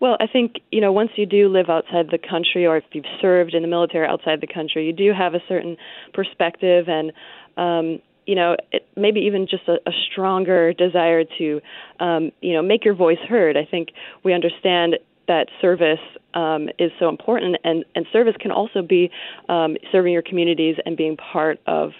[0.00, 3.04] Well, I think, you know, once you do live outside the country or if you've
[3.20, 5.76] served in the military outside the country, you do have a certain
[6.12, 7.12] perspective and,
[7.56, 11.60] um, you know, it, maybe even just a, a stronger desire to,
[12.00, 13.56] um, you know, make your voice heard.
[13.56, 13.88] I think
[14.24, 14.96] we understand
[15.28, 16.00] that service
[16.34, 19.10] um, is so important, and, and service can also be
[19.48, 21.92] um, serving your communities and being part of,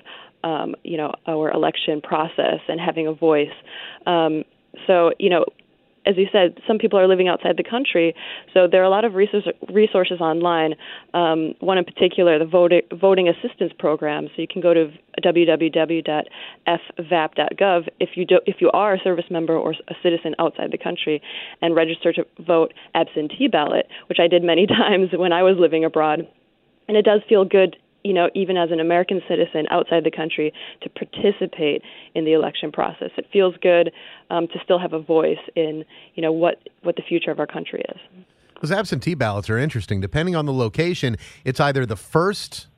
[0.42, 3.54] um, you know, our election process and having a voice.
[4.06, 4.44] Um,
[4.86, 5.44] so, you know,
[6.04, 8.14] as you said, some people are living outside the country,
[8.52, 10.74] so there are a lot of resources online.
[11.14, 14.26] Um, one in particular, the voting, voting assistance program.
[14.34, 14.92] So you can go to
[15.24, 16.28] www.fvap.gov
[18.00, 21.22] if you do, if you are a service member or a citizen outside the country,
[21.60, 25.84] and register to vote absentee ballot, which I did many times when I was living
[25.84, 26.26] abroad.
[26.88, 30.52] And it does feel good you know, even as an American citizen outside the country,
[30.82, 31.82] to participate
[32.14, 33.10] in the election process.
[33.16, 33.92] It feels good
[34.30, 35.84] um, to still have a voice in,
[36.14, 38.24] you know, what what the future of our country is.
[38.60, 40.00] Those absentee ballots are interesting.
[40.00, 42.68] Depending on the location, it's either the first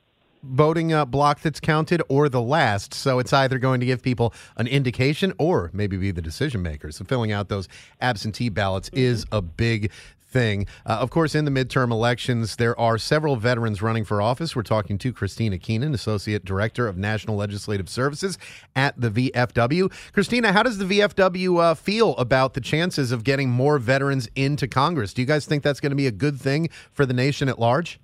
[0.45, 2.93] voting uh, block that's counted or the last.
[2.93, 6.97] So it's either going to give people an indication or maybe be the decision makers.
[6.97, 7.67] So filling out those
[8.01, 8.99] absentee ballots mm-hmm.
[8.99, 9.91] is a big
[10.35, 10.67] thing.
[10.85, 14.53] Uh, of course, in the midterm elections, there are several veterans running for office.
[14.53, 18.37] We're talking to Christina Keenan, Associate Director of National Legislative Services
[18.75, 19.89] at the VFW.
[20.11, 24.67] Christina, how does the VFW uh, feel about the chances of getting more veterans into
[24.67, 25.13] Congress?
[25.13, 27.57] Do you guys think that's going to be a good thing for the nation at
[27.57, 27.97] large?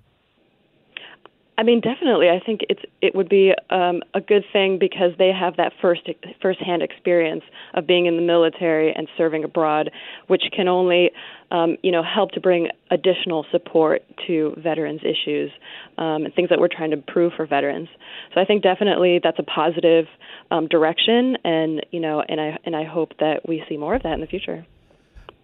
[1.58, 2.28] I mean, definitely.
[2.30, 6.00] I think it's it would be um, a good thing because they have that first
[6.40, 7.44] firsthand experience
[7.74, 9.90] of being in the military and serving abroad,
[10.28, 11.10] which can only
[11.50, 15.50] um, you know help to bring additional support to veterans issues
[15.98, 17.88] um, and things that we're trying to improve for veterans.
[18.34, 20.06] So I think definitely that's a positive
[20.50, 24.04] um, direction, and you know, and I and I hope that we see more of
[24.04, 24.64] that in the future.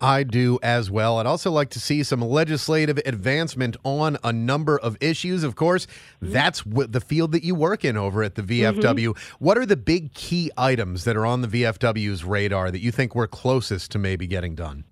[0.01, 1.19] I do as well.
[1.19, 5.45] I'd also like to see some legislative advancement on a number of issues.
[5.45, 6.33] Of course, mm-hmm.
[6.33, 9.09] that's what the field that you work in over at the VFW.
[9.09, 9.45] Mm-hmm.
[9.45, 13.15] What are the big key items that are on the VFW's radar that you think
[13.15, 14.85] we're closest to maybe getting done?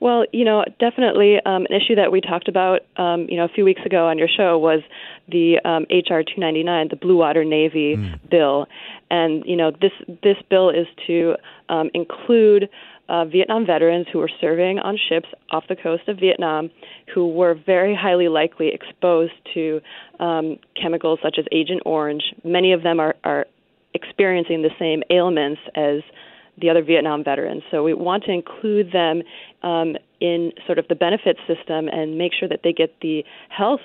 [0.00, 3.48] Well, you know, definitely um, an issue that we talked about, um, you know, a
[3.48, 4.80] few weeks ago on your show was
[5.28, 8.30] the um, HR 299, the Blue Water Navy mm.
[8.30, 8.66] bill,
[9.10, 9.92] and you know, this
[10.22, 11.36] this bill is to
[11.68, 12.68] um, include
[13.08, 16.70] uh, Vietnam veterans who were serving on ships off the coast of Vietnam,
[17.14, 19.80] who were very highly likely exposed to
[20.20, 22.34] um, chemicals such as Agent Orange.
[22.44, 23.46] Many of them are, are
[23.94, 26.02] experiencing the same ailments as
[26.60, 27.62] the other Vietnam veterans.
[27.70, 29.22] So we want to include them
[29.62, 33.80] um, in sort of the benefit system and make sure that they get the health.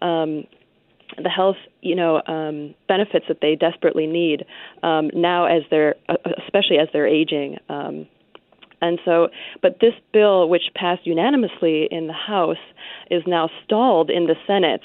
[0.00, 0.44] Um,
[1.22, 4.46] the health, you know, um, benefits that they desperately need
[4.82, 7.58] um, now, as they're, uh, especially as they're aging.
[7.68, 8.06] Um,
[8.82, 9.28] and so,
[9.62, 12.62] but this bill, which passed unanimously in the House,
[13.10, 14.82] is now stalled in the Senate.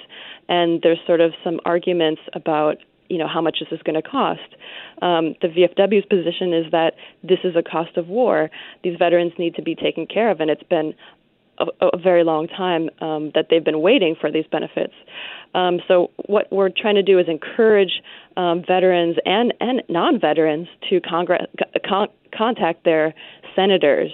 [0.47, 2.77] And there's sort of some arguments about
[3.09, 4.55] you know how much this is going to cost.
[5.01, 6.93] Um, the VFW's position is that
[7.23, 8.49] this is a cost of war.
[8.83, 10.93] These veterans need to be taken care of, and it's been
[11.57, 14.93] a, a very long time um, that they've been waiting for these benefits.
[15.55, 18.01] Um, so what we're trying to do is encourage
[18.35, 23.13] um, veterans and and non-veterans to con- contact their
[23.57, 24.11] senators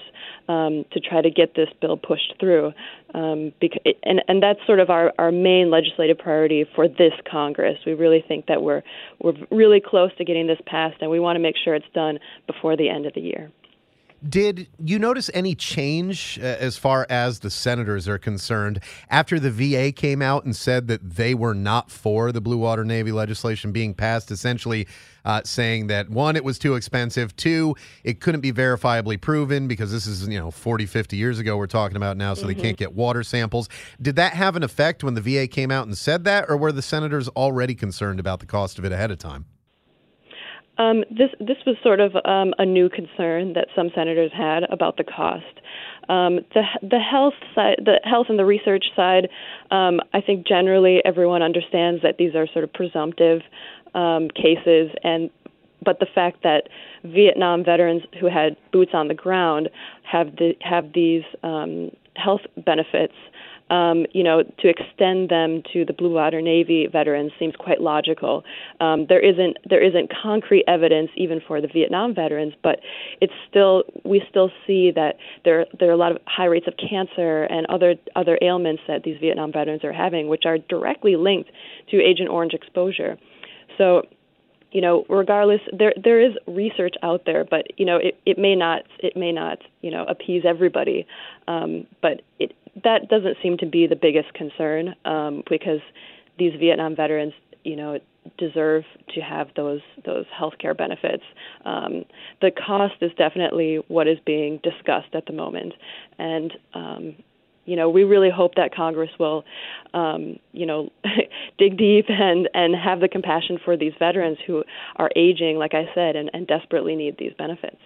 [0.48, 2.74] um, to try to get this bill pushed through.
[3.14, 7.78] Um, because, and, and that's sort of our, our main legislative priority for this Congress.
[7.86, 8.82] We really think that we're
[9.20, 12.18] we're really close to getting this passed, and we want to make sure it's done
[12.48, 13.52] before the end of the year.
[14.28, 19.52] Did you notice any change uh, as far as the senators are concerned after the
[19.52, 23.74] VA came out and said that they were not for the Blue Water Navy legislation
[23.74, 24.88] being passed, essentially
[25.26, 29.92] uh, saying that one, it was too expensive, two, it couldn't be verifiably proven because
[29.92, 32.48] this is, you know, 40, 50 years ago we're talking about now, so mm-hmm.
[32.48, 33.68] they can't get water samples.
[34.02, 36.72] Did that have an effect when the VA came out and said that, or were
[36.72, 39.46] the senators already concerned about the cost of it ahead of time?
[40.78, 44.98] Um, this this was sort of um, a new concern that some senators had about
[44.98, 45.46] the cost.
[46.10, 49.30] Um, the the health side, the health and the research side,
[49.72, 53.42] um, I think generally everyone understands that these are sort of presumptive
[53.94, 55.30] um, cases, and
[55.84, 56.70] but the fact that
[57.04, 59.70] Vietnam veterans who had boots on the ground
[60.04, 63.14] have the, have these um, health benefits
[63.70, 68.44] um, you know, to extend them to the Blue Water Navy veterans seems quite logical.
[68.80, 72.80] Um, there isn't there isn't concrete evidence even for the Vietnam veterans, but
[73.22, 76.74] it's still we still see that there there are a lot of high rates of
[76.78, 81.50] cancer and other other ailments that these Vietnam veterans are having, which are directly linked
[81.90, 83.18] to Agent Orange exposure.
[83.78, 84.04] So
[84.74, 88.56] you know, regardless, there there is research out there, but you know, it, it may
[88.56, 91.06] not it may not you know appease everybody,
[91.48, 92.54] um, but it
[92.84, 95.80] that doesn't seem to be the biggest concern um, because
[96.40, 98.00] these Vietnam veterans, you know,
[98.40, 101.24] deserve to have those those health care benefits.
[101.66, 102.04] Um,
[102.42, 105.74] the cost is definitely what is being discussed at the moment,
[106.18, 107.16] and um,
[107.66, 109.44] you know we really hope that Congress will,
[109.94, 110.92] um, you know,
[111.58, 114.64] dig deep and and have the compassion for these veterans who
[114.98, 117.78] are aging, like I said, and, and desperately need these benefits.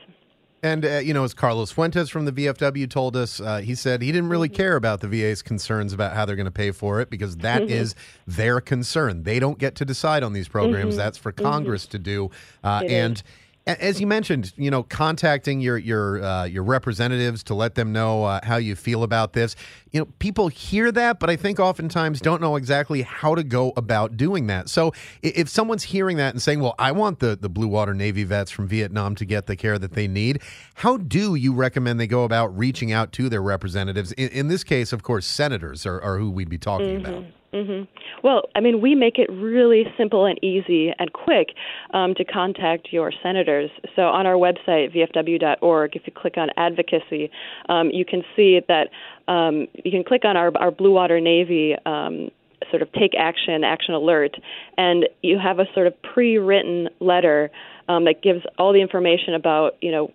[0.63, 4.01] And, uh, you know, as Carlos Fuentes from the VFW told us, uh, he said
[4.01, 4.55] he didn't really mm-hmm.
[4.55, 7.61] care about the VA's concerns about how they're going to pay for it because that
[7.61, 7.71] mm-hmm.
[7.71, 7.93] is
[8.25, 9.21] their concern.
[9.23, 10.93] They don't get to decide on these programs.
[10.93, 10.97] Mm-hmm.
[10.97, 11.45] That's for mm-hmm.
[11.45, 12.31] Congress to do.
[12.63, 13.17] Uh, and.
[13.17, 13.23] Is
[13.67, 18.23] as you mentioned, you know, contacting your your uh, your representatives to let them know
[18.23, 19.55] uh, how you feel about this.
[19.91, 23.73] You know, people hear that, but I think oftentimes don't know exactly how to go
[23.75, 24.69] about doing that.
[24.69, 28.23] So, if someone's hearing that and saying, "Well, I want the the Blue Water Navy
[28.23, 30.41] vets from Vietnam to get the care that they need,"
[30.75, 34.11] how do you recommend they go about reaching out to their representatives?
[34.13, 37.05] In, in this case, of course, senators are, are who we'd be talking mm-hmm.
[37.05, 37.25] about.
[37.53, 37.83] Mm-hmm.
[38.23, 41.49] Well, I mean, we make it really simple and easy and quick
[41.93, 43.69] um, to contact your senators.
[43.95, 47.31] So on our website, vfw.org, if you click on advocacy,
[47.69, 48.89] um, you can see that
[49.31, 52.29] um, you can click on our, our Blue Water Navy um,
[52.69, 54.35] sort of take action, action alert,
[54.77, 57.49] and you have a sort of pre-written letter
[57.87, 60.11] um, that gives all the information about, you know,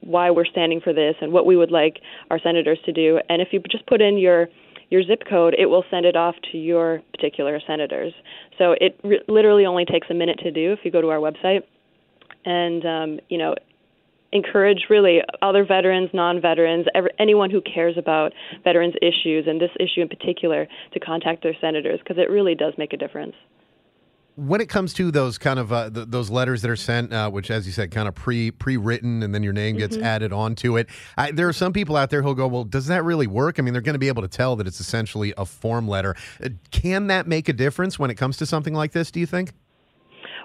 [0.00, 3.18] why we're standing for this and what we would like our senators to do.
[3.28, 4.48] And if you just put in your
[4.90, 8.12] your zip code, it will send it off to your particular senators.
[8.58, 11.18] So it re- literally only takes a minute to do if you go to our
[11.18, 11.62] website.
[12.44, 13.56] And, um, you know,
[14.32, 16.86] encourage really other veterans, non-veterans,
[17.18, 18.32] anyone who cares about
[18.62, 22.74] veterans issues and this issue in particular to contact their senators because it really does
[22.76, 23.34] make a difference
[24.36, 27.30] when it comes to those kind of uh, th- those letters that are sent, uh,
[27.30, 30.04] which, as you said, kind of pre pre written, and then your name gets mm-hmm.
[30.04, 33.02] added onto it, I, there are some people out there who'll go, "Well, does that
[33.02, 35.46] really work?" I mean, they're going to be able to tell that it's essentially a
[35.46, 36.14] form letter.
[36.42, 39.10] Uh, can that make a difference when it comes to something like this?
[39.10, 39.52] Do you think?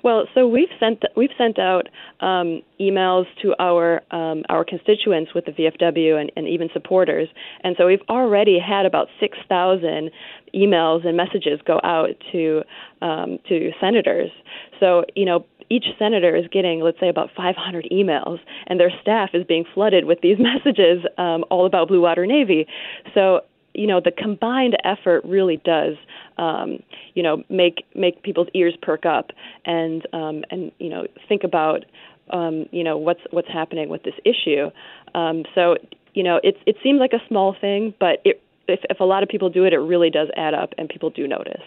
[0.04, 1.88] Well, so we've sent we've sent out
[2.22, 7.30] um, emails to our um, our constituents with the VFW and, and even supporters,
[7.64, 10.12] and so we've already had about six thousand
[10.56, 12.64] emails and messages go out to
[13.02, 14.32] um, to senators.
[14.80, 15.46] So you know.
[15.70, 20.04] Each senator is getting, let's say, about 500 emails, and their staff is being flooded
[20.04, 22.68] with these messages um, all about Blue Water Navy.
[23.14, 23.40] So,
[23.74, 25.96] you know, the combined effort really does
[26.38, 26.80] um,
[27.14, 29.32] you know, make make people's ears perk up
[29.66, 31.86] and um, and you know think about
[32.32, 34.70] um, you know what's what's happening with this issue.
[35.14, 35.78] Um, so
[36.14, 39.24] you know, it it seems like a small thing, but it, if if a lot
[39.24, 41.62] of people do it, it really does add up, and people do notice.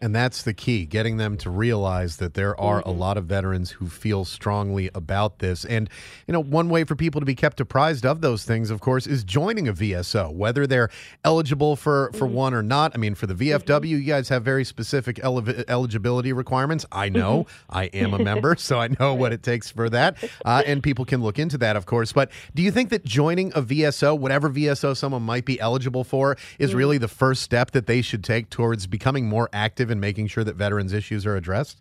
[0.00, 2.90] And that's the key, getting them to realize that there are mm-hmm.
[2.90, 5.64] a lot of veterans who feel strongly about this.
[5.64, 5.90] And,
[6.26, 9.06] you know, one way for people to be kept apprised of those things, of course,
[9.06, 10.90] is joining a VSO, whether they're
[11.24, 12.34] eligible for, for mm-hmm.
[12.34, 12.92] one or not.
[12.94, 13.86] I mean, for the VFW, mm-hmm.
[13.86, 16.86] you guys have very specific ele- eligibility requirements.
[16.92, 17.76] I know mm-hmm.
[17.76, 20.16] I am a member, so I know what it takes for that.
[20.44, 22.12] Uh, and people can look into that, of course.
[22.12, 26.36] But do you think that joining a VSO, whatever VSO someone might be eligible for,
[26.58, 26.78] is Mm-hmm.
[26.78, 30.44] really the first step that they should take towards becoming more active in making sure
[30.44, 31.80] that veterans' issues are addressed?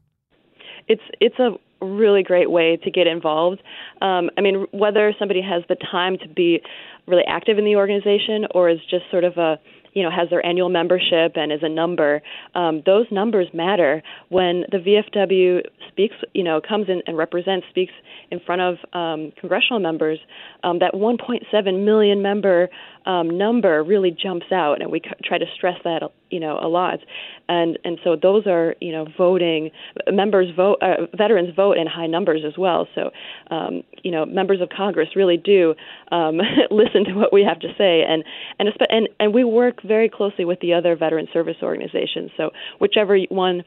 [0.88, 1.52] It's it's a
[1.82, 3.62] really great way to get involved.
[4.02, 6.62] Um, I mean, whether somebody has the time to be
[7.08, 9.60] really active in the organization or is just sort of a
[9.94, 12.22] you know has their annual membership and is a number
[12.54, 17.94] um, those numbers matter when the VFW speaks you know comes in and represents speaks
[18.32, 20.20] in front of um, congressional members
[20.64, 22.70] um, that 1.7 million member
[23.06, 26.68] um, number really jumps out and we c- try to stress that you know a
[26.68, 27.00] lot.
[27.48, 29.72] And and so those are you know voting
[30.10, 32.88] members vote uh, veterans vote in high numbers as well.
[32.96, 33.12] So
[33.52, 35.76] um, you know members of Congress really do
[36.12, 36.40] um,
[36.72, 38.04] listen to what we have to say.
[38.08, 38.24] And
[38.60, 42.32] and and and we work very closely with the other veteran service organizations.
[42.38, 43.64] So whichever one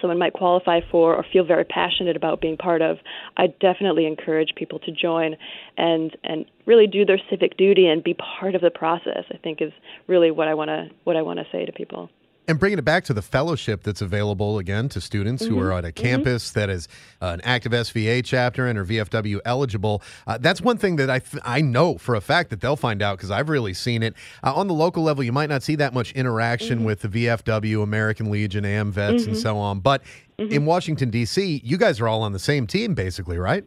[0.00, 2.98] someone might qualify for or feel very passionate about being part of,
[3.36, 5.36] I definitely encourage people to join
[5.76, 9.24] and and really do their civic duty and be part of the process.
[9.32, 9.72] I think is
[10.06, 12.10] really what I want to what I want to say to people.
[12.50, 15.54] And bringing it back to the fellowship that's available again to students mm-hmm.
[15.54, 16.58] who are at a campus mm-hmm.
[16.58, 16.88] that is
[17.22, 20.02] uh, an active SVA chapter and are VFW eligible.
[20.26, 23.02] Uh, that's one thing that I, th- I know for a fact that they'll find
[23.02, 24.14] out because I've really seen it.
[24.42, 26.86] Uh, on the local level, you might not see that much interaction mm-hmm.
[26.86, 29.34] with the VFW, American Legion, AMVETS, and Mm-hmm.
[29.34, 29.78] so on.
[29.78, 30.02] But
[30.40, 30.52] Mm-hmm.
[30.52, 33.62] in Washington, D.C., you guys are all on the same team, basically, right?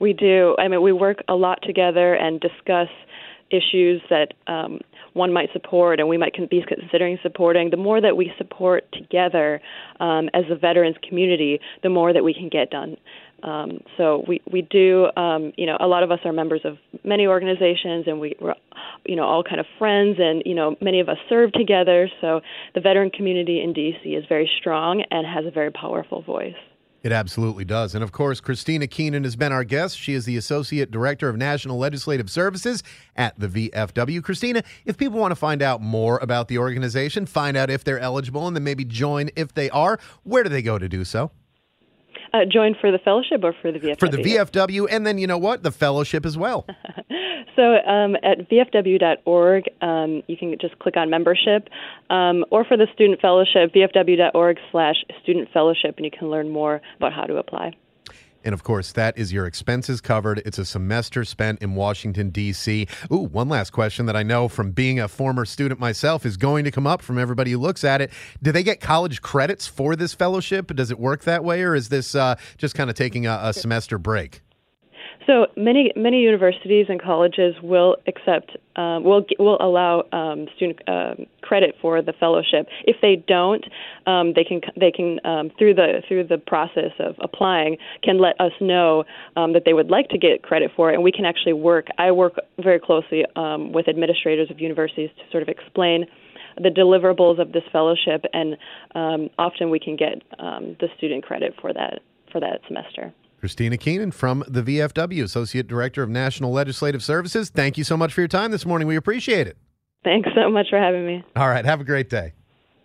[0.00, 0.56] We do.
[0.58, 2.88] I mean, we work a lot together and discuss
[3.50, 4.80] issues that um,
[5.12, 9.60] one might support and we might be considering supporting, the more that we support together
[9.98, 12.96] um, as a veterans community, the more that we can get done.
[13.42, 16.76] Um, so we we do um, you know a lot of us are members of
[17.04, 18.54] many organizations and we we're
[19.06, 22.10] you know all kind of friends and you know many of us serve together.
[22.20, 22.40] So
[22.74, 26.54] the veteran community in DC is very strong and has a very powerful voice.
[27.02, 27.94] It absolutely does.
[27.94, 29.98] And of course, Christina Keenan has been our guest.
[29.98, 32.82] She is the Associate Director of National Legislative Services
[33.16, 34.22] at the VFW.
[34.22, 37.98] Christina, if people want to find out more about the organization, find out if they're
[37.98, 41.30] eligible, and then maybe join if they are, where do they go to do so?
[42.32, 43.98] Uh, join for the fellowship or for the VFW?
[43.98, 45.62] For the VFW, and then you know what?
[45.62, 46.66] The fellowship as well.
[47.56, 51.68] so um, at vfw.org, um, you can just click on membership,
[52.08, 56.80] um, or for the student fellowship, vfw.org slash student fellowship, and you can learn more
[56.98, 57.72] about how to apply.
[58.44, 60.42] And of course, that is your expenses covered.
[60.44, 62.86] It's a semester spent in Washington, D.C.
[63.12, 66.64] Ooh, one last question that I know from being a former student myself is going
[66.64, 68.10] to come up from everybody who looks at it.
[68.42, 70.74] Do they get college credits for this fellowship?
[70.74, 73.52] Does it work that way, or is this uh, just kind of taking a, a
[73.52, 74.42] semester break?
[75.30, 81.14] So many many universities and colleges will accept um, will will allow um, student uh,
[81.40, 82.66] credit for the fellowship.
[82.84, 83.64] If they don't,
[84.08, 88.40] um, they can they can um, through the through the process of applying can let
[88.40, 89.04] us know
[89.36, 91.86] um, that they would like to get credit for it, and we can actually work.
[91.96, 96.06] I work very closely um, with administrators of universities to sort of explain
[96.56, 98.56] the deliverables of this fellowship, and
[99.38, 102.00] often we can get the student credit for that
[102.32, 103.12] for that semester.
[103.40, 107.50] Christina Keenan from the VFW, Associate Director of National Legislative Services.
[107.50, 108.86] Thank you so much for your time this morning.
[108.86, 109.56] We appreciate it.
[110.04, 111.24] Thanks so much for having me.
[111.36, 111.64] All right.
[111.64, 112.34] Have a great day.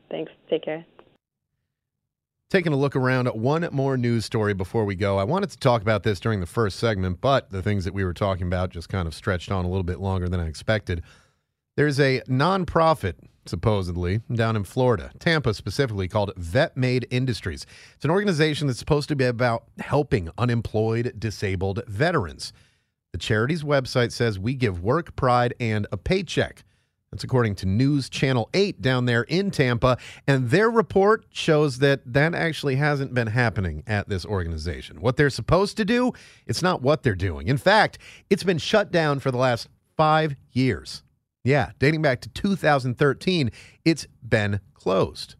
[0.09, 0.31] Thanks.
[0.49, 0.85] Take care.
[2.49, 5.17] Taking a look around at one more news story before we go.
[5.17, 8.03] I wanted to talk about this during the first segment, but the things that we
[8.03, 11.01] were talking about just kind of stretched on a little bit longer than I expected.
[11.75, 13.15] There's a nonprofit
[13.45, 17.65] supposedly, down in Florida, Tampa specifically, called Vet Made Industries.
[17.95, 22.53] It's an organization that's supposed to be about helping unemployed, disabled veterans.
[23.11, 26.63] The charity's website says we give work, pride, and a paycheck.
[27.11, 29.97] That's according to News Channel 8 down there in Tampa.
[30.27, 34.99] And their report shows that that actually hasn't been happening at this organization.
[34.99, 36.11] What they're supposed to do,
[36.45, 37.47] it's not what they're doing.
[37.47, 37.99] In fact,
[38.29, 41.03] it's been shut down for the last five years.
[41.45, 43.51] Yeah, dating back to 2013,
[43.85, 45.35] it's been closed.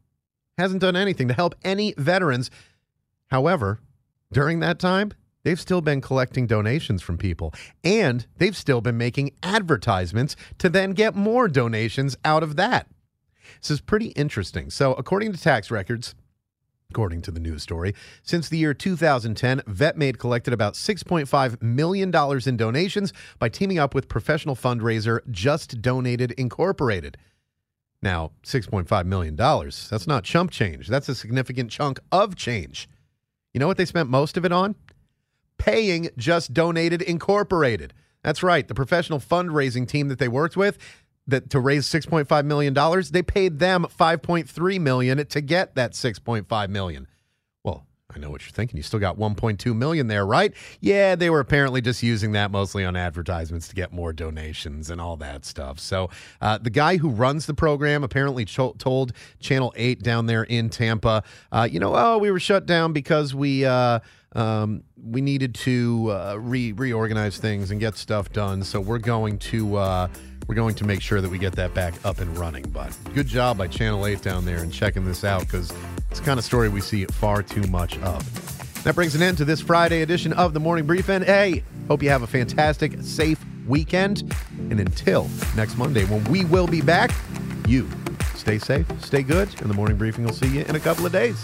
[0.56, 2.52] Hasn't done anything to help any veterans.
[3.32, 3.80] However,
[4.32, 5.14] during that time,
[5.44, 10.92] they've still been collecting donations from people and they've still been making advertisements to then
[10.92, 12.88] get more donations out of that.
[13.60, 14.70] This is pretty interesting.
[14.70, 16.14] So, according to tax records,
[16.96, 17.94] According to the news story,
[18.24, 22.10] since the year 2010, VetMade collected about $6.5 million
[22.48, 27.18] in donations by teaming up with professional fundraiser Just Donated Incorporated.
[28.02, 30.88] Now, $6.5 million, that's not chump change.
[30.88, 32.88] That's a significant chunk of change.
[33.54, 34.76] You know what they spent most of it on?
[35.58, 37.94] Paying Just Donated Incorporated.
[38.24, 40.78] That's right, the professional fundraising team that they worked with
[41.28, 46.70] that to raise 6.5 million dollars, they paid them 5.3 million to get that 6.5
[46.70, 47.08] million.
[47.64, 48.78] Well, I know what you're thinking.
[48.78, 50.54] You still got 1.2 million there, right?
[50.80, 55.02] Yeah, they were apparently just using that mostly on advertisements to get more donations and
[55.02, 55.80] all that stuff.
[55.80, 56.10] So,
[56.42, 60.70] uh, the guy who runs the program apparently cho- told Channel 8 down there in
[60.70, 64.00] Tampa, uh, you know, oh, we were shut down because we uh,
[64.34, 68.64] um, we needed to uh, re- reorganize things and get stuff done.
[68.64, 70.08] So we're going to uh,
[70.48, 72.64] we're going to make sure that we get that back up and running.
[72.70, 75.74] But good job by Channel 8 down there and checking this out because
[76.10, 78.84] it's the kind of story we see far too much of.
[78.84, 81.10] That brings an end to this Friday edition of the Morning Brief.
[81.10, 84.36] And hey, hope you have a fantastic, safe weekend.
[84.70, 87.12] And until next Monday, when we will be back,
[87.68, 87.90] you
[88.36, 91.12] stay safe, stay good, and the morning briefing will see you in a couple of
[91.12, 91.44] days.